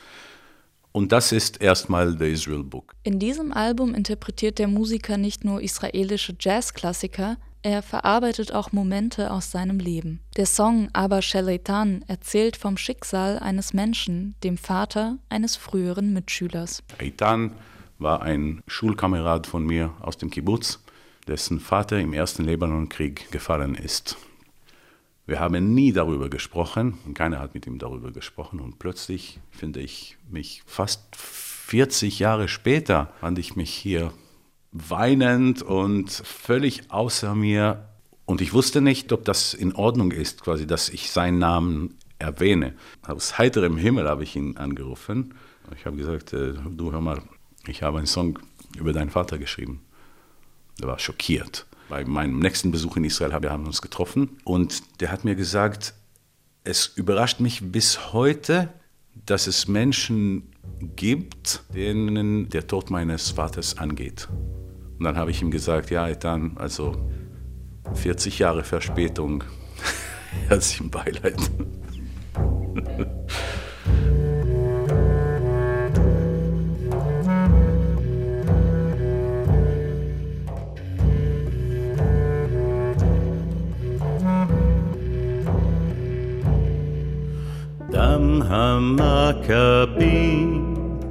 Und 0.95 1.11
das 1.11 1.33
ist 1.33 1.61
erstmal 1.61 2.17
The 2.17 2.31
Israel 2.31 2.63
Book. 2.63 2.95
In 3.03 3.19
diesem 3.19 3.51
Album 3.51 3.93
interpretiert 3.93 4.59
der 4.59 4.69
Musiker 4.69 5.17
nicht 5.17 5.43
nur 5.43 5.61
israelische 5.61 6.37
Jazzklassiker, 6.39 7.35
er 7.63 7.81
verarbeitet 7.81 8.53
auch 8.53 8.71
Momente 8.71 9.29
aus 9.29 9.51
seinem 9.51 9.79
Leben. 9.79 10.21
Der 10.37 10.45
Song 10.45 10.87
Aber 10.93 11.21
Sheleitan 11.21 12.05
erzählt 12.07 12.55
vom 12.55 12.77
Schicksal 12.77 13.39
eines 13.39 13.73
Menschen, 13.73 14.35
dem 14.41 14.57
Vater 14.57 15.17
eines 15.27 15.57
früheren 15.57 16.13
Mitschülers. 16.13 16.81
Eitan 16.97 17.51
war 17.99 18.21
ein 18.21 18.63
Schulkamerad 18.65 19.47
von 19.47 19.65
mir 19.65 19.91
aus 19.99 20.17
dem 20.17 20.29
Kibbutz, 20.29 20.81
dessen 21.27 21.59
Vater 21.59 21.99
im 21.99 22.13
ersten 22.13 22.45
Libanonkrieg 22.45 23.29
gefallen 23.31 23.75
ist. 23.75 24.15
Wir 25.27 25.39
haben 25.39 25.73
nie 25.73 25.91
darüber 25.91 26.29
gesprochen 26.29 26.99
und 27.05 27.15
keiner 27.15 27.39
hat 27.39 27.55
mit 27.55 27.65
ihm 27.65 27.79
darüber 27.79 28.11
gesprochen. 28.11 28.59
Und 28.59 28.77
plötzlich 28.77 29.39
finde 29.49 29.79
ich 29.79 30.17
mich 30.29 30.61
fast 30.67 31.15
40 31.15 32.19
Jahre 32.19 32.47
später, 32.47 33.11
fand 33.19 33.39
ich 33.39 33.55
mich 33.55 33.71
hier 33.71 34.13
weinend 34.71 35.63
und 35.63 36.11
völlig 36.11 36.91
außer 36.91 37.33
mir. 37.33 37.89
Und 38.25 38.41
ich 38.41 38.53
wusste 38.53 38.81
nicht, 38.81 39.11
ob 39.13 39.25
das 39.25 39.55
in 39.55 39.73
Ordnung 39.73 40.11
ist, 40.11 40.43
quasi, 40.43 40.67
dass 40.67 40.89
ich 40.89 41.09
seinen 41.09 41.39
Namen 41.39 41.97
erwähne. 42.19 42.75
Aus 43.01 43.39
heiterem 43.39 43.77
Himmel 43.77 44.07
habe 44.07 44.23
ich 44.23 44.35
ihn 44.35 44.57
angerufen. 44.57 45.33
Ich 45.75 45.87
habe 45.87 45.97
gesagt, 45.97 46.33
äh, 46.33 46.53
du 46.69 46.91
hör 46.91 47.01
mal, 47.01 47.21
ich 47.65 47.81
habe 47.81 47.97
einen 47.97 48.07
Song 48.07 48.37
über 48.77 48.93
deinen 48.93 49.09
Vater 49.09 49.39
geschrieben. 49.39 49.81
Er 50.79 50.87
war 50.87 50.99
schockiert 50.99 51.65
bei 51.89 52.03
meinem 52.05 52.39
nächsten 52.39 52.71
Besuch 52.71 52.97
in 52.97 53.03
Israel 53.03 53.33
haben 53.33 53.43
wir 53.43 53.67
uns 53.67 53.81
getroffen 53.81 54.37
und 54.43 55.01
der 55.01 55.11
hat 55.11 55.23
mir 55.23 55.35
gesagt, 55.35 55.93
es 56.63 56.87
überrascht 56.87 57.39
mich 57.39 57.71
bis 57.71 58.13
heute, 58.13 58.69
dass 59.25 59.47
es 59.47 59.67
Menschen 59.67 60.51
gibt, 60.95 61.63
denen 61.73 62.49
der 62.49 62.67
Tod 62.67 62.89
meines 62.89 63.31
Vaters 63.31 63.77
angeht. 63.77 64.27
Und 64.97 65.05
dann 65.05 65.15
habe 65.15 65.31
ich 65.31 65.41
ihm 65.41 65.51
gesagt, 65.51 65.91
ja, 65.91 66.13
dann, 66.15 66.57
also 66.57 67.09
40 67.93 68.39
Jahre 68.39 68.63
Verspätung, 68.63 69.43
herzlichen 70.47 70.89
Beileid. 70.89 71.37
המכבים 88.47 89.95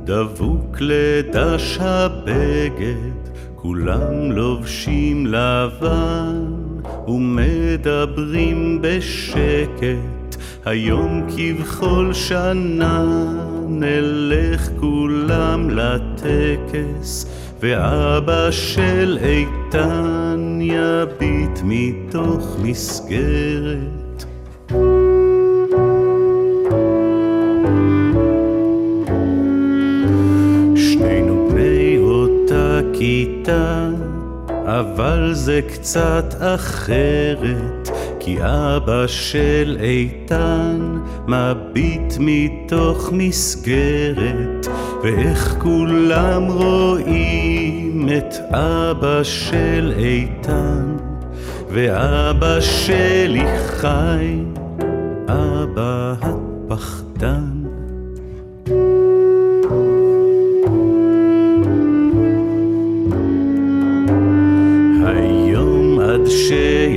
דבוק 0.04 0.76
לדש 0.80 1.78
הבגד, 1.80 3.30
כולם 3.54 4.32
לובשים 4.32 5.26
לבן 5.26 6.44
ומדברים 7.08 8.78
בשקט, 8.82 10.36
היום 10.64 11.26
כבכל 11.36 12.10
שנה 12.12 13.04
נלך 13.68 14.68
כולם 14.80 15.70
לטקס, 15.70 17.26
ואבא 17.60 18.50
של 18.50 19.18
איתן 19.22 20.58
יביט 20.60 21.60
מתוך 21.64 22.56
מסגרת. 22.62 24.24
כיתה, 32.98 33.88
אבל 34.66 35.30
זה 35.32 35.60
קצת 35.68 36.34
אחרת, 36.38 37.88
כי 38.20 38.36
אבא 38.40 39.06
של 39.06 39.76
איתן 39.80 40.98
מביט 41.28 42.14
מתוך 42.20 43.10
מסגרת, 43.12 44.66
ואיך 45.02 45.56
כולם 45.58 46.44
רואים 46.44 48.08
את 48.16 48.34
אבא 48.50 49.22
של 49.22 49.92
איתן, 49.98 50.96
ואבא 51.68 52.60
שלי 52.60 53.44
חי, 53.66 54.38
אבא 55.28 56.14
הפחדן. 56.22 57.53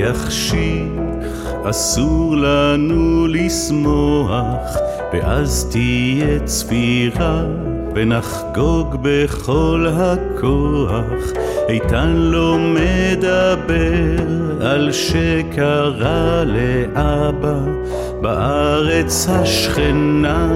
שיחשיך, 0.08 1.28
אסור 1.64 2.36
לנו 2.36 3.26
לשמוח, 3.26 4.76
ואז 5.12 5.68
תהיה 5.70 6.40
צפירה, 6.44 7.44
ונחגוג 7.94 8.96
בכל 9.02 9.86
הכוח. 9.96 11.32
איתן 11.68 12.12
לא 12.16 12.58
מדבר 12.58 14.22
על 14.60 14.92
שקרה 14.92 16.44
לאבא 16.44 17.58
בארץ 18.20 19.28
השכנה 19.28 20.52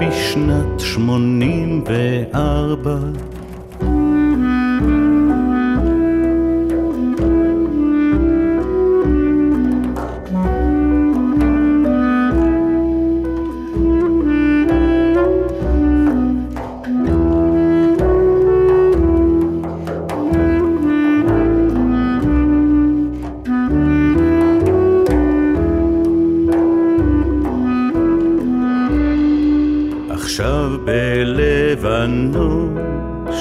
בשנת 0.00 0.80
שמונים 0.80 1.84
וארבע. 1.86 3.27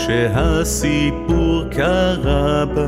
שהסיפור 0.07 1.63
קרה 1.71 2.65
בה, 2.65 2.87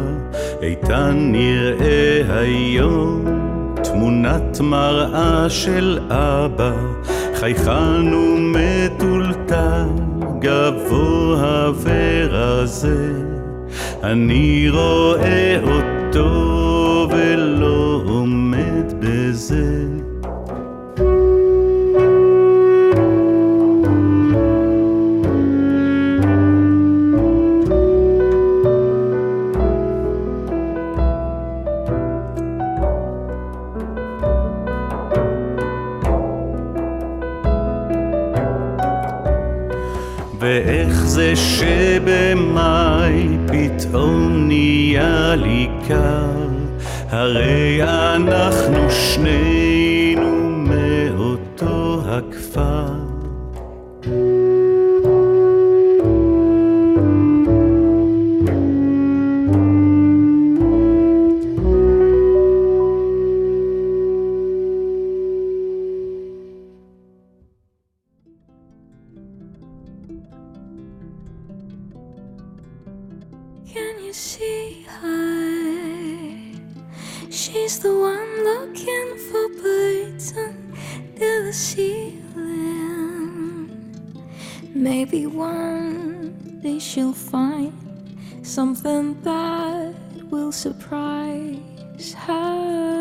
איתן 0.61 1.15
נראה 1.17 2.21
היום 2.41 3.25
תמונת 3.83 4.59
מראה 4.59 5.49
של 5.49 5.99
אבא, 6.09 6.71
חייכן 7.35 8.13
ומטולטל, 8.13 9.87
גבוה 10.39 11.71
ורזה, 11.83 13.11
אני 14.03 14.69
רואה 14.69 15.59
אותו 15.63 16.58
Marais. 47.33 47.58
Maybe 84.79 85.25
one 85.25 86.61
day 86.63 86.79
she'll 86.79 87.11
find 87.11 87.73
something 88.43 89.21
that 89.23 89.93
will 90.31 90.53
surprise 90.53 92.13
her. 92.13 92.98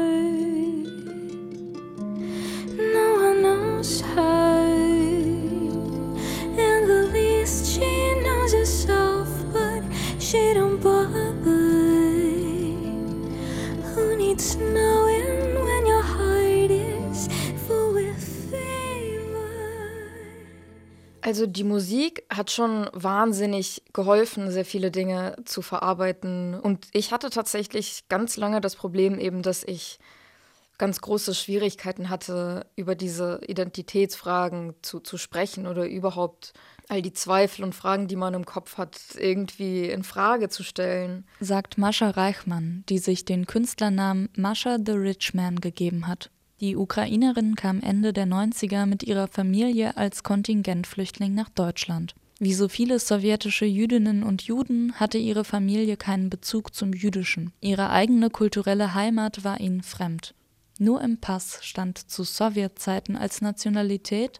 Also 21.29 21.47
die 21.47 21.63
Musik 21.63 22.25
hat 22.31 22.51
schon 22.51 22.89
wahnsinnig 22.95 23.83
geholfen, 23.93 24.51
sehr 24.51 24.65
viele 24.65 24.91
Dinge 24.91 25.37
zu 25.45 25.61
verarbeiten. 25.61 26.55
Und 26.55 26.87
ich 26.95 27.13
hatte 27.13 27.29
tatsächlich 27.29 28.05
ganz 28.09 28.39
lange 28.39 28.63
das 28.63 28.77
Problem 28.77 29.19
eben, 29.19 29.43
dass 29.43 29.63
ich 29.63 29.99
ganz 30.79 31.03
große 31.03 31.35
Schwierigkeiten 31.35 32.09
hatte, 32.09 32.65
über 32.77 32.95
diese 32.95 33.43
Identitätsfragen 33.47 34.73
zu, 34.81 35.01
zu 35.01 35.19
sprechen 35.19 35.67
oder 35.67 35.87
überhaupt 35.87 36.55
all 36.89 37.03
die 37.03 37.13
Zweifel 37.13 37.63
und 37.63 37.75
Fragen, 37.75 38.09
die 38.09 38.17
man 38.17 38.33
im 38.33 38.47
Kopf 38.47 38.79
hat, 38.79 38.99
irgendwie 39.19 39.85
in 39.85 40.05
Frage 40.05 40.49
zu 40.49 40.63
stellen. 40.63 41.27
Sagt 41.41 41.77
Mascha 41.77 42.09
Reichmann, 42.09 42.85
die 42.89 43.01
sich 43.01 43.27
den 43.27 43.45
Künstlernamen 43.45 44.31
Mascha 44.35 44.79
the 44.83 44.93
Rich 44.93 45.35
Man 45.35 45.61
gegeben 45.61 46.07
hat. 46.07 46.31
Die 46.61 46.77
Ukrainerin 46.77 47.55
kam 47.55 47.81
Ende 47.81 48.13
der 48.13 48.27
90er 48.27 48.87
mit 48.87 49.05
ihrer 49.05 49.29
Familie 49.29 49.97
als 49.97 50.25
Kontingentflüchtling 50.25 51.33
nach 51.35 51.49
Deutschland. 51.49 52.15
Wie 52.41 52.55
so 52.55 52.69
viele 52.69 52.99
sowjetische 52.99 53.65
Jüdinnen 53.65 54.23
und 54.23 54.43
Juden 54.43 54.93
hatte 54.95 55.19
ihre 55.19 55.45
Familie 55.45 55.97
keinen 55.97 56.31
Bezug 56.31 56.75
zum 56.75 56.93
Jüdischen. 56.93 57.53
Ihre 57.61 57.91
eigene 57.91 58.31
kulturelle 58.31 58.95
Heimat 58.95 59.45
war 59.45 59.61
ihnen 59.61 59.83
fremd. 59.83 60.35
Nur 60.79 61.01
im 61.01 61.19
Pass 61.19 61.59
stand 61.63 61.99
zu 61.99 62.23
Sowjetzeiten 62.23 63.17
als 63.17 63.41
Nationalität 63.41 64.39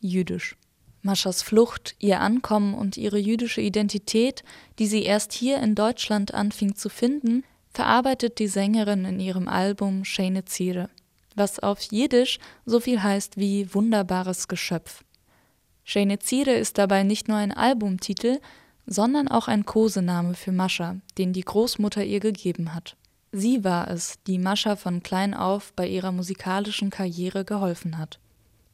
jüdisch. 0.00 0.56
Maschas 1.02 1.42
Flucht, 1.42 1.96
ihr 1.98 2.20
Ankommen 2.20 2.74
und 2.74 2.96
ihre 2.96 3.18
jüdische 3.18 3.60
Identität, 3.60 4.42
die 4.78 4.86
sie 4.86 5.02
erst 5.02 5.32
hier 5.32 5.58
in 5.58 5.74
Deutschland 5.74 6.34
anfing 6.34 6.74
zu 6.74 6.88
finden, 6.88 7.44
verarbeitet 7.72 8.38
die 8.38 8.48
Sängerin 8.48 9.04
in 9.04 9.20
ihrem 9.20 9.48
Album 9.48 10.04
Shane 10.04 10.44
Ziere, 10.44 10.90
was 11.38 11.58
auf 11.58 11.80
Jiddisch 11.80 12.38
so 12.66 12.80
viel 12.80 13.02
heißt 13.02 13.36
wie 13.36 13.72
wunderbares 13.72 14.48
Geschöpf. 14.48 15.04
Shane 15.84 16.20
Ziere 16.20 16.52
ist 16.52 16.76
dabei 16.76 17.02
nicht 17.02 17.28
nur 17.28 17.38
ein 17.38 17.52
Albumtitel, 17.52 18.40
sondern 18.86 19.28
auch 19.28 19.48
ein 19.48 19.64
Kosename 19.64 20.34
für 20.34 20.52
Mascha, 20.52 20.96
den 21.16 21.32
die 21.32 21.42
Großmutter 21.42 22.04
ihr 22.04 22.20
gegeben 22.20 22.74
hat. 22.74 22.96
Sie 23.32 23.62
war 23.64 23.90
es, 23.90 24.18
die 24.26 24.38
Mascha 24.38 24.76
von 24.76 25.02
klein 25.02 25.34
auf 25.34 25.72
bei 25.74 25.86
ihrer 25.86 26.12
musikalischen 26.12 26.90
Karriere 26.90 27.44
geholfen 27.44 27.98
hat. 27.98 28.18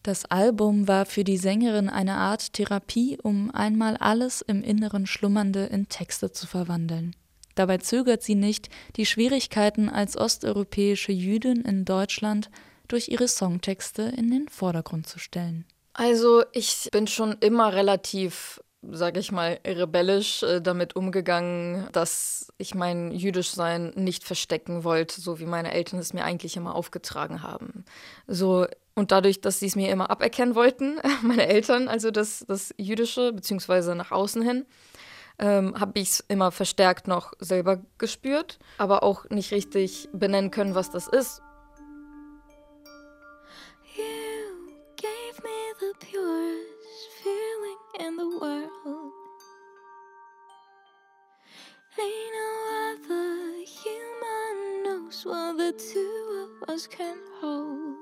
Das 0.05 0.27
Album 0.27 0.87
war 0.87 1.07
für 1.07 1.24
die 1.24 1.38
Sängerin 1.38 1.88
eine 1.88 2.16
Art 2.16 2.53
Therapie, 2.53 3.18
um 3.22 3.50
einmal 3.53 3.96
alles 3.96 4.42
im 4.42 4.62
Inneren 4.62 5.07
Schlummernde 5.07 5.64
in 5.64 5.88
Texte 5.88 6.31
zu 6.31 6.46
verwandeln. 6.46 7.16
Dabei 7.55 7.79
zögert 7.79 8.23
sie 8.23 8.35
nicht, 8.35 8.69
die 8.97 9.07
Schwierigkeiten 9.07 9.88
als 9.88 10.17
osteuropäische 10.17 11.12
Jüdin 11.12 11.62
in 11.62 11.85
Deutschland 11.85 12.51
durch 12.88 13.09
ihre 13.09 13.29
Songtexte 13.29 14.03
in 14.03 14.31
den 14.31 14.49
Vordergrund 14.49 15.07
zu 15.07 15.19
stellen. 15.19 15.64
Also 15.93 16.43
ich 16.53 16.88
bin 16.93 17.07
schon 17.07 17.37
immer 17.40 17.73
relativ 17.73 18.61
sage 18.90 19.21
ich 19.21 19.33
mal, 19.33 19.59
rebellisch 19.67 20.43
äh, 20.43 20.61
damit 20.61 20.97
umgegangen, 20.97 21.88
dass 21.93 22.53
ich 22.59 22.75
mein 22.75 23.12
Jüdischsein 23.12 23.93
nicht 23.95 24.25
verstecken 24.25 24.85
wollte, 24.85 25.21
so 25.21 25.38
wie 25.38 25.47
meine 25.47 25.73
Eltern 25.73 25.99
es 25.99 26.12
mir 26.12 26.25
eigentlich 26.25 26.57
immer 26.57 26.75
aufgetragen 26.75 27.43
haben. 27.43 27.85
So, 28.27 28.67
und 28.95 29.11
dadurch, 29.11 29.40
dass 29.40 29.61
sie 29.61 29.67
es 29.67 29.77
mir 29.77 29.90
immer 29.90 30.11
aberkennen 30.11 30.55
wollten, 30.55 30.99
meine 31.23 31.47
Eltern, 31.47 31.88
also 31.88 32.11
das, 32.11 32.45
das 32.47 32.75
Jüdische, 32.79 33.33
beziehungsweise 33.33 33.95
nach 33.95 34.11
außen 34.11 34.43
hin, 34.43 34.67
ähm, 35.38 35.79
habe 35.79 35.99
ich 35.99 36.11
es 36.11 36.20
immer 36.29 36.51
verstärkt 36.53 37.09
noch 37.09 37.33
selber 37.38 37.79
gespürt, 37.99 38.59
aber 38.79 39.03
auch 39.03 39.29
nicht 39.31 39.53
richtig 39.53 40.09
benennen 40.12 40.51
können, 40.51 40.75
was 40.75 40.90
das 40.90 41.09
ist. 41.09 41.42
You 43.97 44.75
gave 44.97 45.42
me 45.42 45.75
the 45.81 45.92
purest 46.01 47.09
feeling 47.23 48.07
in 48.07 48.16
the 48.16 48.40
world. 48.40 49.12
Ain't 51.97 52.33
no 52.33 52.49
other 52.90 53.64
human 53.64 54.83
knows 54.83 55.25
what 55.25 55.57
the 55.57 55.73
two 55.73 56.49
of 56.62 56.68
us 56.68 56.88
can 56.88 57.16
hold. 57.40 57.94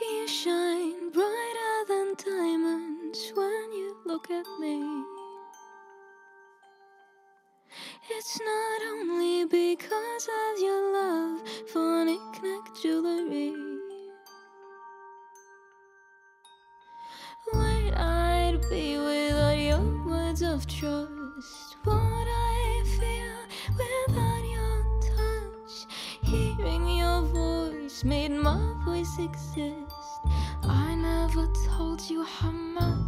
You 0.00 0.28
shine 0.28 1.10
brighter 1.10 1.84
than 1.88 2.14
diamonds 2.14 3.32
when 3.34 3.72
you 3.72 3.81
look 4.04 4.30
at 4.30 4.46
me. 4.60 5.04
It's 8.10 8.40
not 8.40 8.82
only 8.92 9.44
because 9.44 10.28
of 10.28 10.60
your 10.60 10.92
love 10.92 11.40
for 11.72 12.04
knick-knack 12.04 12.74
jewelry. 12.82 13.54
Where 17.52 17.98
I'd 17.98 18.60
be 18.70 18.98
without 18.98 19.58
your 19.58 20.06
words 20.06 20.42
of 20.42 20.66
trust. 20.66 21.76
What 21.84 21.94
I 21.94 22.82
feel 22.98 23.38
without 23.78 24.44
your 24.56 25.00
touch. 25.00 25.86
Hearing 26.22 26.88
your 26.88 27.22
voice 27.22 28.04
made 28.04 28.32
my 28.32 28.74
voice 28.84 29.18
exist. 29.18 29.94
I 30.64 30.94
never 30.94 31.46
told 31.76 32.00
you 32.10 32.24
how 32.24 32.50
much 32.50 33.01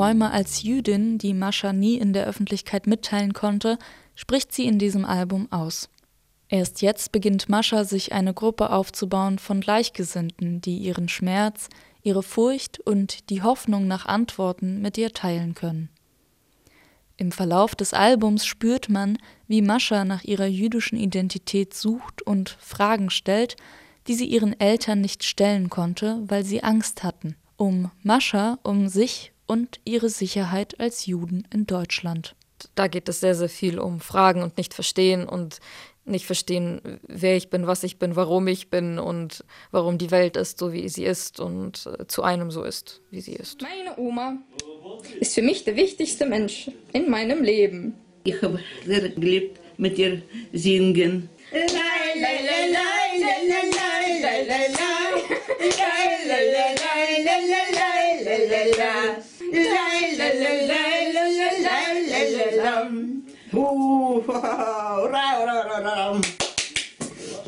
Träume 0.00 0.30
als 0.30 0.62
Jüdin, 0.62 1.18
die 1.18 1.34
Mascha 1.34 1.74
nie 1.74 1.98
in 1.98 2.14
der 2.14 2.24
Öffentlichkeit 2.24 2.86
mitteilen 2.86 3.34
konnte, 3.34 3.76
spricht 4.14 4.50
sie 4.50 4.64
in 4.64 4.78
diesem 4.78 5.04
Album 5.04 5.46
aus. 5.52 5.90
Erst 6.48 6.80
jetzt 6.80 7.12
beginnt 7.12 7.50
Mascha 7.50 7.84
sich 7.84 8.10
eine 8.14 8.32
Gruppe 8.32 8.70
aufzubauen 8.70 9.38
von 9.38 9.60
Gleichgesinnten, 9.60 10.62
die 10.62 10.78
ihren 10.78 11.10
Schmerz, 11.10 11.68
ihre 12.02 12.22
Furcht 12.22 12.80
und 12.80 13.28
die 13.28 13.42
Hoffnung 13.42 13.88
nach 13.88 14.06
Antworten 14.06 14.80
mit 14.80 14.96
ihr 14.96 15.12
teilen 15.12 15.54
können. 15.54 15.90
Im 17.18 17.30
Verlauf 17.30 17.74
des 17.74 17.92
Albums 17.92 18.46
spürt 18.46 18.88
man, 18.88 19.18
wie 19.48 19.60
Mascha 19.60 20.06
nach 20.06 20.24
ihrer 20.24 20.46
jüdischen 20.46 20.96
Identität 20.96 21.74
sucht 21.74 22.22
und 22.22 22.56
Fragen 22.58 23.10
stellt, 23.10 23.56
die 24.06 24.14
sie 24.14 24.24
ihren 24.24 24.58
Eltern 24.58 25.02
nicht 25.02 25.24
stellen 25.24 25.68
konnte, 25.68 26.22
weil 26.24 26.46
sie 26.46 26.62
Angst 26.62 27.02
hatten. 27.02 27.36
Um 27.58 27.90
Mascha, 28.02 28.58
um 28.62 28.88
sich 28.88 29.34
und 29.50 29.80
ihre 29.84 30.10
Sicherheit 30.10 30.78
als 30.78 31.06
Juden 31.06 31.42
in 31.52 31.66
Deutschland. 31.66 32.36
Da 32.76 32.86
geht 32.86 33.08
es 33.08 33.18
sehr, 33.18 33.34
sehr 33.34 33.48
viel 33.48 33.80
um 33.80 33.98
Fragen 33.98 34.44
und 34.44 34.56
nicht 34.56 34.74
verstehen 34.74 35.28
und 35.28 35.58
nicht 36.04 36.24
verstehen, 36.24 37.00
wer 37.08 37.36
ich 37.36 37.50
bin, 37.50 37.66
was 37.66 37.82
ich 37.82 37.98
bin, 37.98 38.14
warum 38.14 38.46
ich 38.46 38.70
bin 38.70 39.00
und 39.00 39.44
warum 39.72 39.98
die 39.98 40.12
Welt 40.12 40.36
ist, 40.36 40.60
so 40.60 40.72
wie 40.72 40.88
sie 40.88 41.04
ist 41.04 41.40
und 41.40 41.84
äh, 41.86 42.06
zu 42.06 42.22
einem 42.22 42.52
so 42.52 42.62
ist, 42.62 43.00
wie 43.10 43.20
sie 43.20 43.32
ist. 43.32 43.60
Meine 43.62 43.98
Oma 43.98 44.36
ist 45.18 45.34
für 45.34 45.42
mich 45.42 45.64
der 45.64 45.74
wichtigste 45.74 46.26
Mensch 46.26 46.70
in 46.92 47.10
meinem 47.10 47.42
Leben. 47.42 47.94
Ich 48.22 48.40
habe 48.40 48.60
sehr 48.86 49.08
geliebt 49.08 49.58
mit 49.78 49.98
ihr 49.98 50.22
singen. 50.52 51.28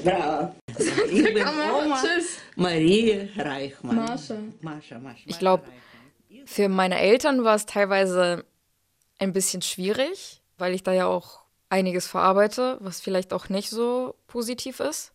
Bravo. 0.05 0.55
Ich 1.11 1.34
bin 1.34 1.46
Oma 1.46 2.00
Tschüss. 2.00 2.38
Marie 2.57 3.28
Reichmann. 3.36 3.96
Mascha. 3.96 4.36
Mascha, 4.61 4.98
Mascha. 4.98 5.22
Ich 5.26 5.38
glaube, 5.38 5.64
für 6.44 6.68
meine 6.68 6.98
Eltern 6.98 7.44
war 7.44 7.55
es 7.55 7.66
teilweise 7.66 8.44
ein 9.18 9.32
bisschen 9.32 9.62
schwierig, 9.62 10.42
weil 10.59 10.74
ich 10.74 10.82
da 10.82 10.92
ja 10.92 11.07
auch 11.07 11.42
einiges 11.68 12.07
verarbeite, 12.07 12.78
was 12.80 13.00
vielleicht 13.00 13.32
auch 13.32 13.48
nicht 13.48 13.70
so 13.70 14.14
positiv 14.26 14.80
ist. 14.80 15.12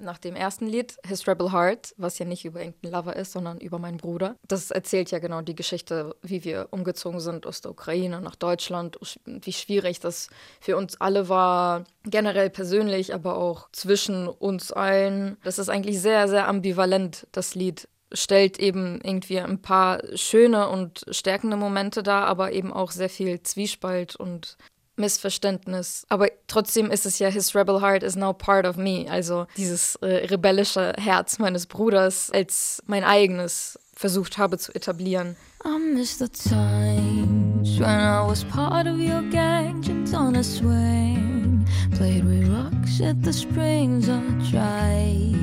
Nach 0.00 0.18
dem 0.18 0.36
ersten 0.36 0.66
Lied, 0.66 0.96
His 1.04 1.26
Rebel 1.26 1.52
Heart, 1.52 1.92
was 1.96 2.18
ja 2.18 2.24
nicht 2.24 2.44
über 2.44 2.60
irgendeinen 2.60 2.92
Lover 2.92 3.16
ist, 3.16 3.32
sondern 3.32 3.58
über 3.58 3.80
meinen 3.80 3.96
Bruder. 3.96 4.36
Das 4.46 4.70
erzählt 4.70 5.10
ja 5.10 5.18
genau 5.18 5.42
die 5.42 5.56
Geschichte, 5.56 6.14
wie 6.22 6.44
wir 6.44 6.68
umgezogen 6.70 7.18
sind 7.18 7.46
aus 7.46 7.62
der 7.62 7.72
Ukraine 7.72 8.20
nach 8.20 8.36
Deutschland, 8.36 8.98
wie 9.24 9.52
schwierig 9.52 9.98
das 9.98 10.28
für 10.60 10.76
uns 10.76 11.00
alle 11.00 11.28
war, 11.28 11.84
generell 12.04 12.48
persönlich, 12.48 13.12
aber 13.12 13.36
auch 13.36 13.68
zwischen 13.72 14.28
uns 14.28 14.70
allen. 14.70 15.36
Das 15.42 15.58
ist 15.58 15.68
eigentlich 15.68 16.00
sehr, 16.00 16.28
sehr 16.28 16.46
ambivalent, 16.46 17.26
das 17.32 17.56
Lied 17.56 17.88
stellt 18.12 18.58
eben 18.58 19.00
irgendwie 19.02 19.40
ein 19.40 19.60
paar 19.60 20.00
schöne 20.14 20.68
und 20.68 21.04
stärkende 21.10 21.56
Momente 21.56 22.02
dar, 22.02 22.26
aber 22.26 22.52
eben 22.52 22.72
auch 22.72 22.90
sehr 22.90 23.10
viel 23.10 23.42
Zwiespalt 23.42 24.16
und 24.16 24.56
Missverständnis. 24.98 26.04
Aber 26.08 26.28
trotzdem 26.46 26.90
ist 26.90 27.06
es 27.06 27.18
ja, 27.18 27.28
his 27.28 27.54
rebel 27.54 27.80
heart 27.80 28.02
is 28.02 28.16
now 28.16 28.32
part 28.32 28.66
of 28.66 28.76
me. 28.76 29.06
Also 29.10 29.46
dieses 29.56 29.96
äh, 29.96 30.26
rebellische 30.26 30.92
Herz 30.98 31.38
meines 31.38 31.66
Bruders 31.66 32.30
als 32.30 32.82
mein 32.86 33.04
eigenes 33.04 33.78
versucht 33.94 34.38
habe 34.38 34.58
zu 34.58 34.74
etablieren. 34.74 35.36
I 35.64 35.76
miss 35.78 36.18
the 36.18 36.28
times 36.28 37.80
when 37.80 37.88
I 37.88 38.24
was 38.24 38.44
part 38.44 38.86
of 38.86 38.98
your 39.00 39.22
gang, 39.22 39.82
jumped 39.82 40.14
on 40.14 40.36
a 40.36 40.44
swing, 40.44 41.66
played 41.96 42.24
with 42.24 42.48
rocks 42.48 43.00
at 43.00 43.22
the 43.24 43.32
springs. 43.32 44.08
I 44.08 44.20
tried, 44.50 45.34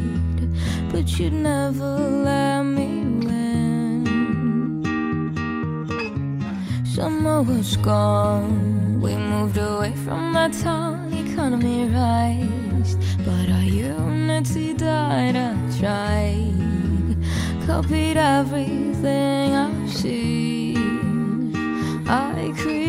but 0.91 1.19
you'd 1.19 1.33
never 1.33 1.99
let 2.23 2.63
me 2.63 3.03
win. 3.25 4.05
Summer 6.85 7.41
was 7.41 7.75
gone, 7.77 8.84
we 9.01 9.15
moved 9.15 9.57
away 9.57 9.93
from 10.05 10.33
that 10.33 10.53
town. 10.53 11.13
Economy 11.13 11.85
rised, 11.89 12.99
but 13.25 13.49
our 13.49 13.63
unity 13.63 14.73
died. 14.73 15.35
I 15.35 15.55
tried, 15.79 17.17
copied 17.67 18.17
everything 18.17 19.53
I've 19.53 19.91
seen. 19.91 21.55
I 22.07 22.53
created 22.57 22.84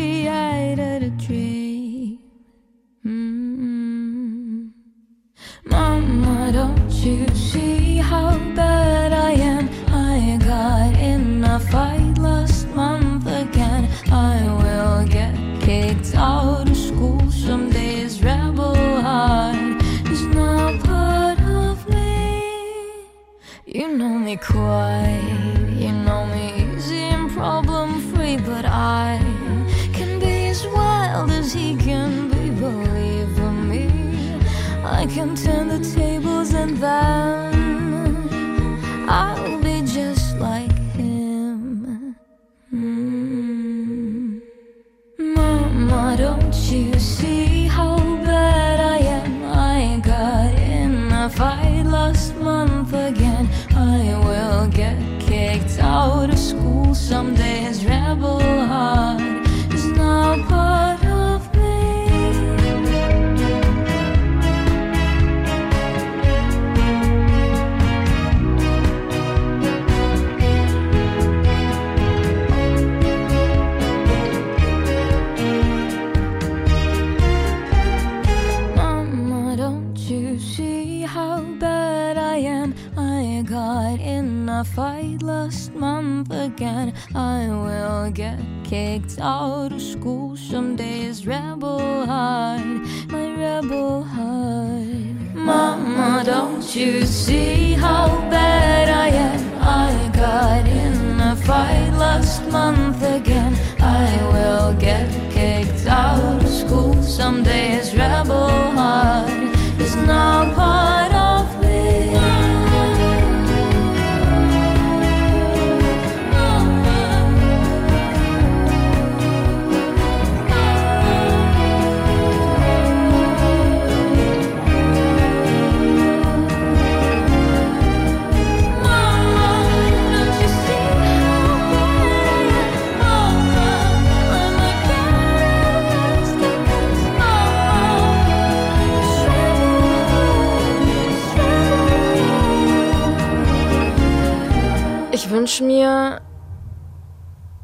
wünsche 145.47 145.63
mir, 145.63 146.19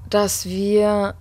dass 0.10 0.46
wir 0.46 1.16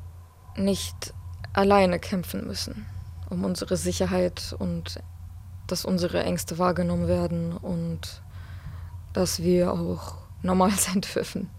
nicht 0.54 1.12
alleine 1.52 1.98
kämpfen 1.98 2.46
müssen 2.46 2.86
um 3.30 3.44
unsere 3.44 3.76
Sicherheit 3.76 4.54
und 4.56 5.00
dass 5.66 5.84
unsere 5.84 6.22
Ängste 6.22 6.58
wahrgenommen 6.58 7.08
werden 7.08 7.56
und 7.56 8.22
dass 9.12 9.42
wir 9.42 9.72
auch 9.72 10.18
normal 10.42 10.70
sein 10.78 11.00
dürfen. 11.00 11.50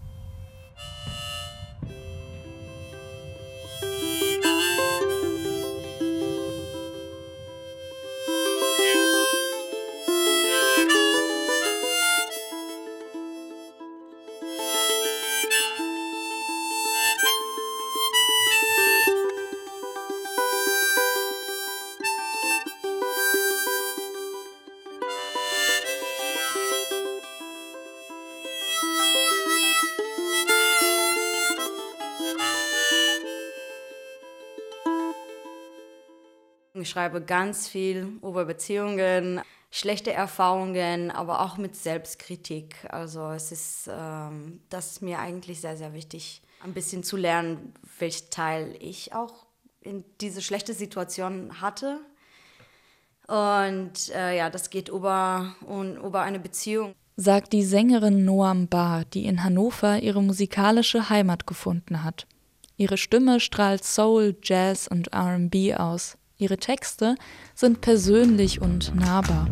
schreibe 36.94 37.20
ganz 37.20 37.66
viel 37.66 38.20
über 38.22 38.44
Beziehungen, 38.44 39.40
schlechte 39.72 40.12
Erfahrungen, 40.12 41.10
aber 41.10 41.40
auch 41.40 41.56
mit 41.56 41.74
Selbstkritik. 41.74 42.76
Also 42.88 43.30
es 43.30 43.50
ist, 43.50 43.90
ähm, 43.92 44.60
das 44.68 44.92
ist 44.92 45.02
mir 45.02 45.18
eigentlich 45.18 45.60
sehr, 45.60 45.76
sehr 45.76 45.92
wichtig, 45.92 46.40
ein 46.62 46.72
bisschen 46.72 47.02
zu 47.02 47.16
lernen, 47.16 47.74
welchen 47.98 48.30
Teil 48.30 48.76
ich 48.78 49.12
auch 49.12 49.34
in 49.80 50.04
diese 50.20 50.40
schlechte 50.40 50.72
Situation 50.72 51.60
hatte. 51.60 51.98
Und 53.26 54.14
äh, 54.14 54.36
ja, 54.36 54.48
das 54.48 54.70
geht 54.70 54.88
über, 54.88 55.56
um, 55.66 55.96
über 55.96 56.22
eine 56.22 56.38
Beziehung. 56.38 56.94
Sagt 57.16 57.52
die 57.52 57.64
Sängerin 57.64 58.24
Noam 58.24 58.68
Bar, 58.68 59.04
die 59.04 59.26
in 59.26 59.42
Hannover 59.42 59.98
ihre 59.98 60.22
musikalische 60.22 61.08
Heimat 61.10 61.44
gefunden 61.44 62.04
hat. 62.04 62.28
Ihre 62.76 62.98
Stimme 62.98 63.40
strahlt 63.40 63.82
Soul, 63.82 64.36
Jazz 64.42 64.86
und 64.86 65.12
RB 65.12 65.76
aus. 65.76 66.18
Ihre 66.36 66.56
Texte 66.56 67.14
sind 67.54 67.80
persönlich 67.80 68.60
und 68.60 68.94
nahbar. 68.94 69.48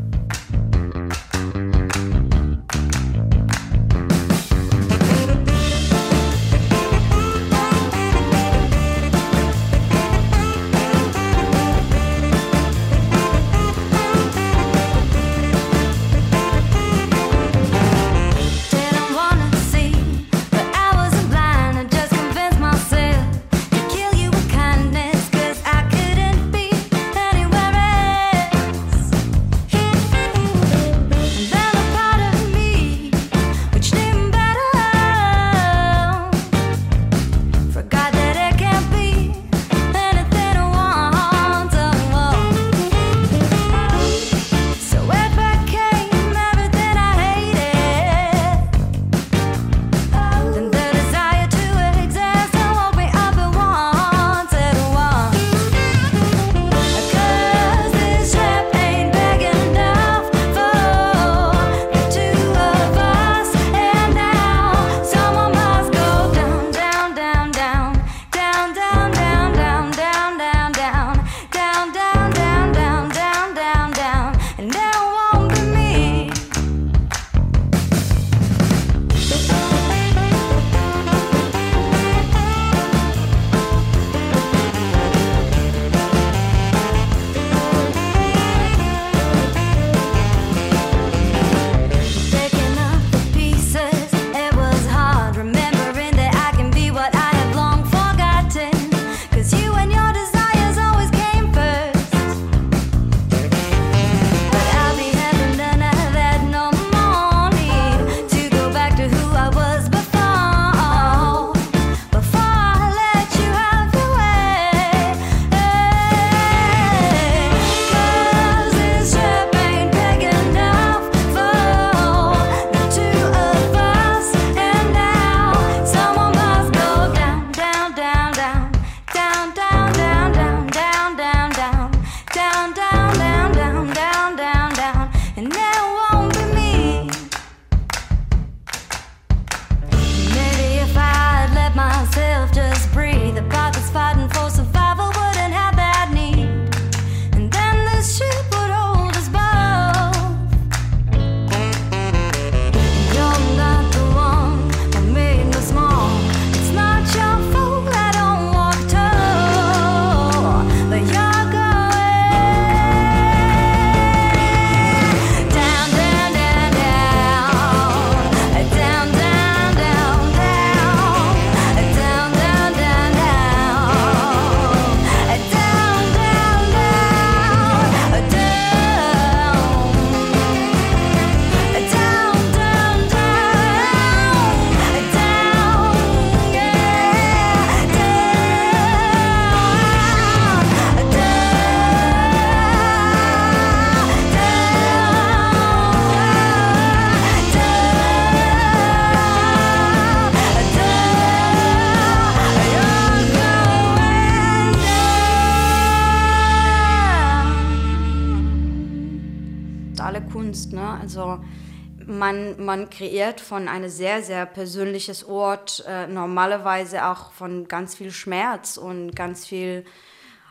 Kreiert 212.92 213.40
von 213.40 213.68
einem 213.68 213.88
sehr, 213.88 214.22
sehr 214.22 214.46
persönliches 214.46 215.24
Ort 215.24 215.84
äh, 215.88 216.06
normalerweise 216.06 217.06
auch 217.06 217.32
von 217.32 217.66
ganz 217.66 217.94
viel 217.94 218.12
Schmerz 218.12 218.76
und 218.76 219.16
ganz 219.16 219.46
viel 219.46 219.84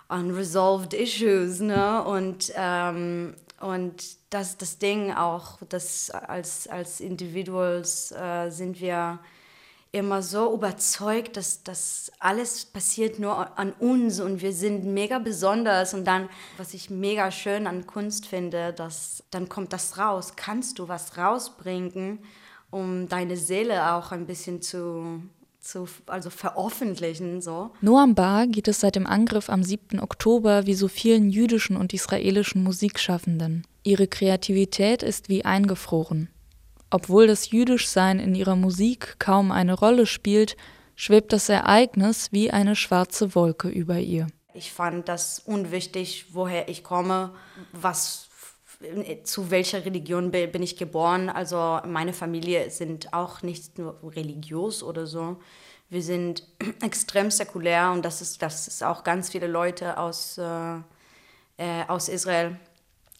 unresolved 0.09 0.93
issues, 0.93 1.61
ne? 1.61 2.03
Und, 2.03 2.51
ähm, 2.55 3.35
und 3.61 4.03
das 4.29 4.57
das 4.57 4.77
Ding 4.79 5.13
auch, 5.13 5.59
dass 5.69 6.09
als, 6.09 6.67
als 6.67 6.99
Individuals 6.99 8.11
äh, 8.11 8.49
sind 8.49 8.81
wir 8.81 9.19
immer 9.91 10.21
so 10.21 10.53
überzeugt, 10.53 11.35
dass 11.35 11.63
das 11.63 12.11
alles 12.19 12.65
passiert 12.65 13.19
nur 13.19 13.57
an 13.59 13.73
uns 13.73 14.19
und 14.19 14.41
wir 14.41 14.53
sind 14.53 14.85
mega 14.85 15.19
besonders. 15.19 15.93
Und 15.93 16.05
dann, 16.05 16.29
was 16.57 16.73
ich 16.73 16.89
mega 16.89 17.29
schön 17.31 17.67
an 17.67 17.85
Kunst 17.85 18.25
finde, 18.25 18.71
dass 18.73 19.23
dann 19.31 19.49
kommt 19.49 19.73
das 19.73 19.97
raus. 19.97 20.33
Kannst 20.35 20.79
du 20.79 20.87
was 20.87 21.17
rausbringen, 21.17 22.19
um 22.69 23.09
deine 23.09 23.35
Seele 23.35 23.93
auch 23.93 24.13
ein 24.13 24.27
bisschen 24.27 24.61
zu, 24.61 25.23
zu 25.59 25.89
also 26.05 26.29
veröffentlichen. 26.29 27.41
So. 27.41 27.71
Noam 27.81 28.15
Bar 28.15 28.47
geht 28.47 28.69
es 28.69 28.79
seit 28.79 28.95
dem 28.95 29.07
Angriff 29.07 29.49
am 29.49 29.61
7. 29.61 29.99
Oktober 29.99 30.65
wie 30.67 30.73
so 30.73 30.87
vielen 30.87 31.29
jüdischen 31.29 31.75
und 31.75 31.93
israelischen 31.93 32.63
Musikschaffenden. 32.63 33.67
Ihre 33.83 34.07
Kreativität 34.07 35.03
ist 35.03 35.27
wie 35.27 35.43
eingefroren. 35.43 36.29
Obwohl 36.91 37.25
das 37.25 37.49
Jüdischsein 37.51 38.19
in 38.19 38.35
ihrer 38.35 38.57
Musik 38.57 39.15
kaum 39.17 39.51
eine 39.51 39.73
Rolle 39.73 40.05
spielt, 40.05 40.57
schwebt 40.95 41.33
das 41.33 41.49
Ereignis 41.49 42.27
wie 42.31 42.51
eine 42.51 42.75
schwarze 42.75 43.33
Wolke 43.33 43.69
über 43.69 43.97
ihr. 43.97 44.27
Ich 44.53 44.73
fand 44.73 45.07
das 45.07 45.39
unwichtig, 45.39 46.27
woher 46.33 46.67
ich 46.67 46.83
komme, 46.83 47.31
was 47.71 48.27
zu 49.23 49.51
welcher 49.51 49.85
Religion 49.85 50.31
bin 50.31 50.63
ich 50.63 50.75
geboren. 50.75 51.29
Also 51.29 51.79
meine 51.85 52.13
Familie 52.13 52.69
sind 52.69 53.13
auch 53.13 53.41
nicht 53.41 53.77
nur 53.77 53.97
religiös 54.03 54.83
oder 54.83 55.07
so. 55.07 55.37
Wir 55.89 56.01
sind 56.01 56.43
extrem 56.81 57.31
säkulär 57.31 57.91
und 57.91 58.03
das 58.03 58.21
ist, 58.21 58.41
das 58.41 58.67
ist 58.67 58.83
auch 58.83 59.03
ganz 59.03 59.29
viele 59.29 59.47
Leute 59.47 59.97
aus, 59.97 60.37
äh, 60.37 60.75
äh, 61.57 61.85
aus 61.87 62.09
Israel 62.09 62.57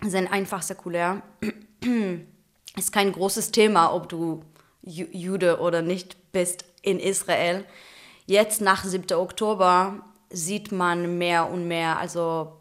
sind 0.04 0.28
einfach 0.28 0.62
säkulär. 0.62 1.22
ist 2.78 2.92
kein 2.92 3.12
großes 3.12 3.52
Thema, 3.52 3.94
ob 3.94 4.10
du 4.10 4.44
Jude 4.84 5.60
oder 5.60 5.82
nicht 5.82 6.32
bist 6.32 6.66
in 6.82 7.00
Israel. 7.00 7.66
Jetzt 8.26 8.62
nach 8.62 8.84
7. 8.84 9.14
Oktober 9.18 10.04
sieht 10.30 10.72
man 10.72 11.18
mehr 11.18 11.50
und 11.50 11.68
mehr, 11.68 11.98
also 12.00 12.58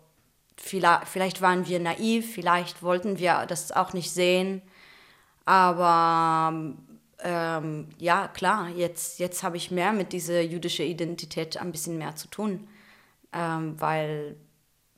vielleicht, 0.57 1.41
waren 1.41 1.67
wir 1.67 1.81
naiv, 1.81 2.35
vielleicht 2.35 2.83
wollten 2.83 3.19
wir 3.19 3.47
das 3.47 3.73
auch 3.73 3.93
nicht 3.93 4.11
sehen, 4.11 4.63
aber 5.45 6.75
ähm, 7.23 7.89
ja, 7.99 8.29
klar, 8.29 8.69
jetzt, 8.69 9.19
jetzt 9.19 9.43
habe 9.43 9.57
ich 9.57 9.71
mehr 9.71 9.93
mit 9.93 10.13
dieser 10.13 10.41
jüdischen 10.43 10.87
Identität 10.87 11.57
ein 11.57 11.73
bisschen 11.73 11.99
mehr 11.99 12.17
zu 12.17 12.29
tun, 12.29 12.69
ähm, 13.33 13.81
weil 13.81 14.37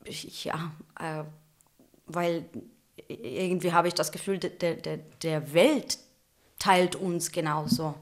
ich, 0.05 0.45
ja, 0.45 0.73
äh, 0.99 1.25
weil 2.07 2.45
irgendwie 3.09 3.73
habe 3.73 3.89
ich 3.89 3.95
das 3.95 4.13
Gefühl, 4.13 4.39
der, 4.39 4.75
der, 4.75 4.99
der 4.99 5.55
Welt 5.55 5.99
teilt 6.59 6.97
uns 6.97 7.33
genauso. 7.33 7.95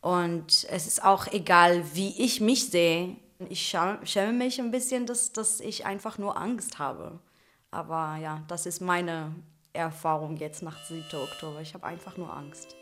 Und 0.00 0.66
es 0.70 0.86
ist 0.86 1.04
auch 1.04 1.26
egal, 1.32 1.82
wie 1.94 2.22
ich 2.22 2.40
mich 2.40 2.70
sehe. 2.70 3.16
Ich 3.48 3.68
schäme 4.04 4.32
mich 4.32 4.60
ein 4.60 4.70
bisschen, 4.70 5.06
dass, 5.06 5.32
dass 5.32 5.60
ich 5.60 5.84
einfach 5.84 6.18
nur 6.18 6.36
Angst 6.36 6.78
habe. 6.78 7.18
Aber 7.70 8.16
ja, 8.16 8.42
das 8.48 8.66
ist 8.66 8.80
meine 8.80 9.34
Erfahrung 9.72 10.36
jetzt 10.36 10.62
nach 10.62 10.84
7. 10.86 11.04
Oktober. 11.12 11.60
Ich 11.60 11.74
habe 11.74 11.86
einfach 11.86 12.16
nur 12.16 12.32
Angst. 12.34 12.76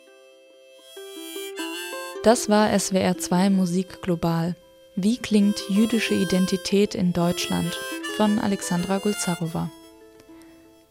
Das 2.23 2.49
war 2.49 2.79
SWR 2.79 3.19
2 3.19 3.51
Musik 3.51 4.01
Global. 4.03 4.57
Wie 4.97 5.19
klingt 5.19 5.59
jüdische 5.69 6.15
Identität 6.15 6.95
in 6.95 7.13
Deutschland? 7.13 7.77
von 8.17 8.39
Alexandra 8.39 8.99
Gulzarova. 8.99 9.71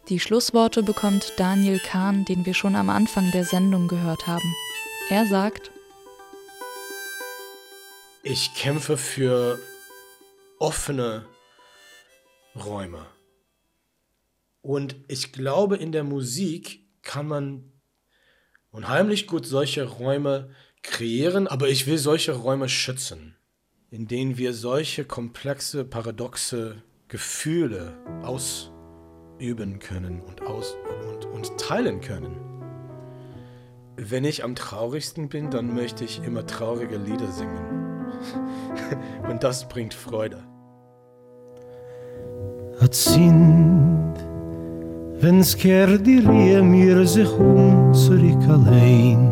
Die 0.10 0.20
Schlussworte 0.20 0.84
bekommt 0.84 1.32
Daniel 1.38 1.80
Kahn, 1.80 2.26
den 2.26 2.46
wir 2.46 2.54
schon 2.54 2.76
am 2.76 2.90
Anfang 2.90 3.32
der 3.32 3.46
Sendung 3.46 3.88
gehört 3.88 4.28
haben. 4.28 4.54
Er 5.10 5.26
sagt, 5.26 5.72
ich 8.22 8.54
kämpfe 8.54 8.98
für 8.98 9.60
offene 10.60 11.26
Räume. 12.54 13.06
Und 14.62 14.98
ich 15.08 15.32
glaube, 15.32 15.78
in 15.78 15.94
der 15.94 16.04
Musik 16.04 16.86
kann 17.02 17.26
man 17.26 17.72
unheimlich 18.72 19.26
gut 19.26 19.46
solche 19.46 19.86
Räume 19.86 20.50
kreieren, 20.82 21.48
aber 21.48 21.70
ich 21.70 21.88
will 21.88 21.98
solche 21.98 22.34
Räume 22.34 22.68
schützen, 22.68 23.38
in 23.90 24.10
denen 24.10 24.38
wir 24.38 24.54
solche 24.54 25.06
komplexe, 25.06 25.86
paradoxe 25.86 26.84
Gefühle 27.08 27.98
aus 28.22 28.73
üben 29.44 29.80
können 29.80 30.22
und, 30.22 30.42
aus, 30.42 30.76
und, 31.12 31.26
und 31.26 31.58
teilen 31.58 32.00
können. 32.00 32.36
Wenn 33.98 34.24
ich 34.24 34.44
am 34.44 34.56
traurigsten 34.56 35.28
bin, 35.30 35.52
dann 35.52 35.76
möchte 35.76 36.06
ich 36.06 36.24
immer 36.24 36.46
traurige 36.48 36.98
Lieder 36.98 37.28
singen. 37.28 38.08
und 39.30 39.44
das 39.44 39.68
bringt 39.68 39.94
Freude. 39.94 40.38
Hat 42.80 42.96
sind, 42.96 44.14
wenn's 45.20 45.56
kehrt 45.56 46.08
die 46.08 46.20
Rehe 46.20 46.64
mir 46.64 47.06
sich 47.06 47.32
um 47.32 47.94
zurück 47.94 48.42
allein, 48.48 49.30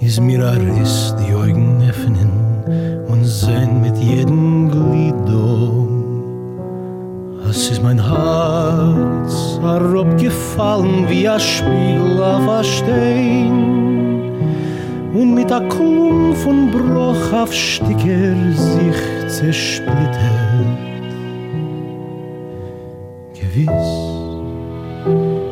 ist 0.00 0.20
mir 0.20 0.46
ein 0.46 0.70
Riss 0.70 1.14
die 1.18 1.34
Augen 1.34 1.82
öffnen 1.88 3.04
und 3.08 3.24
sehen 3.24 3.80
mit 3.80 3.96
jedem 3.96 4.70
Glied 4.70 5.14
da 5.26 5.75
Es 7.56 7.70
ist 7.70 7.82
mein 7.82 7.98
Herz 7.98 9.58
herabgefallen 9.62 11.08
wie 11.08 11.26
ein 11.26 11.40
Spiegel 11.40 12.22
auf 12.22 12.46
ein 12.46 12.62
Stein 12.62 14.30
und 15.14 15.34
mit 15.34 15.50
a 15.50 15.60
Klum 15.60 16.34
von 16.34 16.70
Bruch 16.70 17.32
auf 17.32 17.50
Sticker 17.54 18.34
sich 18.52 19.00
zersplittert. 19.28 19.88
Gewiss, 23.32 23.88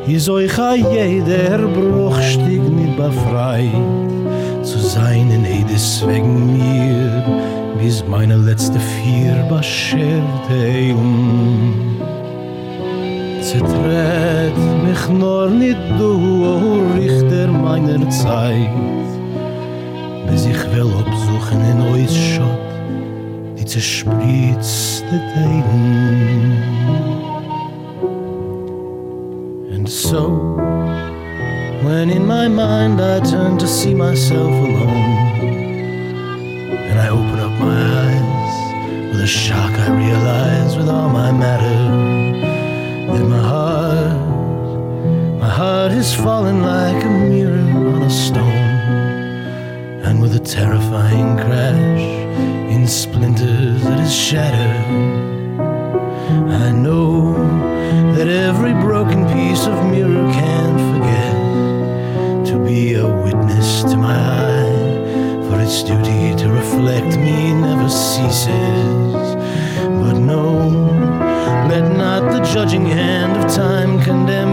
ist 0.07 0.29
euch 0.29 0.59
a 0.59 0.75
jeder 0.75 1.57
Bruchstück 1.57 2.69
nicht 2.69 2.97
befreit 2.97 3.71
zu 4.61 4.77
sein 4.77 5.31
in 5.31 5.43
jedes 5.43 6.05
wegen 6.07 6.55
mir, 6.55 7.23
bis 7.85 8.03
meine 8.07 8.35
letzte 8.35 8.79
vier 8.79 9.35
bescherte 9.47 10.95
um. 10.95 12.01
Zertret 13.41 14.57
mich 14.85 15.03
nur 15.09 15.51
nicht 15.51 15.77
du, 15.99 16.13
o 16.53 16.55
Richter 16.97 17.47
meiner 17.47 18.09
Zeit, 18.09 18.71
bis 20.27 20.47
ich 20.47 20.61
will 20.73 20.89
absuchen 21.01 21.61
in 21.71 21.79
ois 21.93 22.15
Schott, 22.15 22.69
die 23.55 23.65
zerspritzte 23.65 25.17
Teilen. 25.33 26.63
And 29.75 29.87
so, 29.87 30.23
when 31.83 32.09
in 32.09 32.25
my 32.25 32.47
mind 32.47 32.99
I 32.99 33.19
turn 33.19 33.59
to 33.59 33.67
see 33.67 33.93
myself 33.93 34.55
alone, 34.69 35.64
and 36.95 37.03
I 37.03 37.09
open 37.09 37.39
up 37.39 37.51
my 37.59 37.77
eyes 38.07 39.11
with 39.11 39.21
a 39.21 39.27
shock 39.27 39.71
I 39.71 39.89
realize 39.91 40.77
with 40.77 40.87
all 40.87 41.09
my 41.09 41.29
matter. 41.29 41.77
That 43.11 43.25
my 43.27 43.39
heart 43.51 44.19
my 45.41 45.49
heart 45.49 45.91
is 45.91 46.13
falling 46.13 46.61
like 46.61 47.03
a 47.03 47.09
mirror 47.09 47.67
on 47.93 48.03
a 48.03 48.09
stone. 48.09 48.71
And 50.07 50.21
with 50.21 50.35
a 50.35 50.39
terrifying 50.39 51.35
crash 51.35 52.05
in 52.73 52.87
splinters 52.87 53.83
that 53.83 53.99
is 53.99 54.15
shattered 54.15 55.14
judging 72.55 72.85
hand 72.85 73.35
of 73.35 73.53
time 73.53 74.01
condemn 74.01 74.44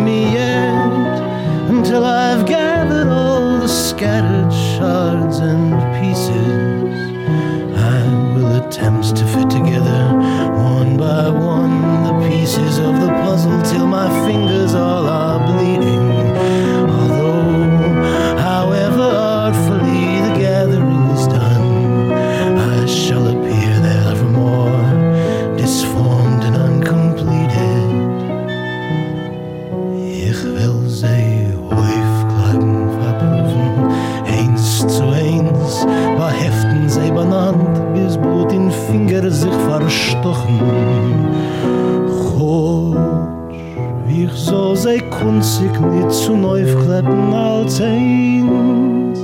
ik 45.62 45.80
niet 45.80 46.12
zo 46.12 46.36
neuf 46.36 46.76
kleppen 46.84 47.32
als 47.32 47.80
eins, 47.80 49.20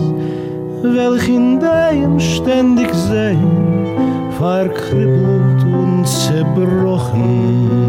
welch 0.82 1.26
in 1.28 1.58
deinem 1.58 2.20
ständig 2.20 2.94
sein 2.94 3.38
verkribbelt 4.38 5.64
und 5.64 6.06
zerbrochen. 6.08 7.87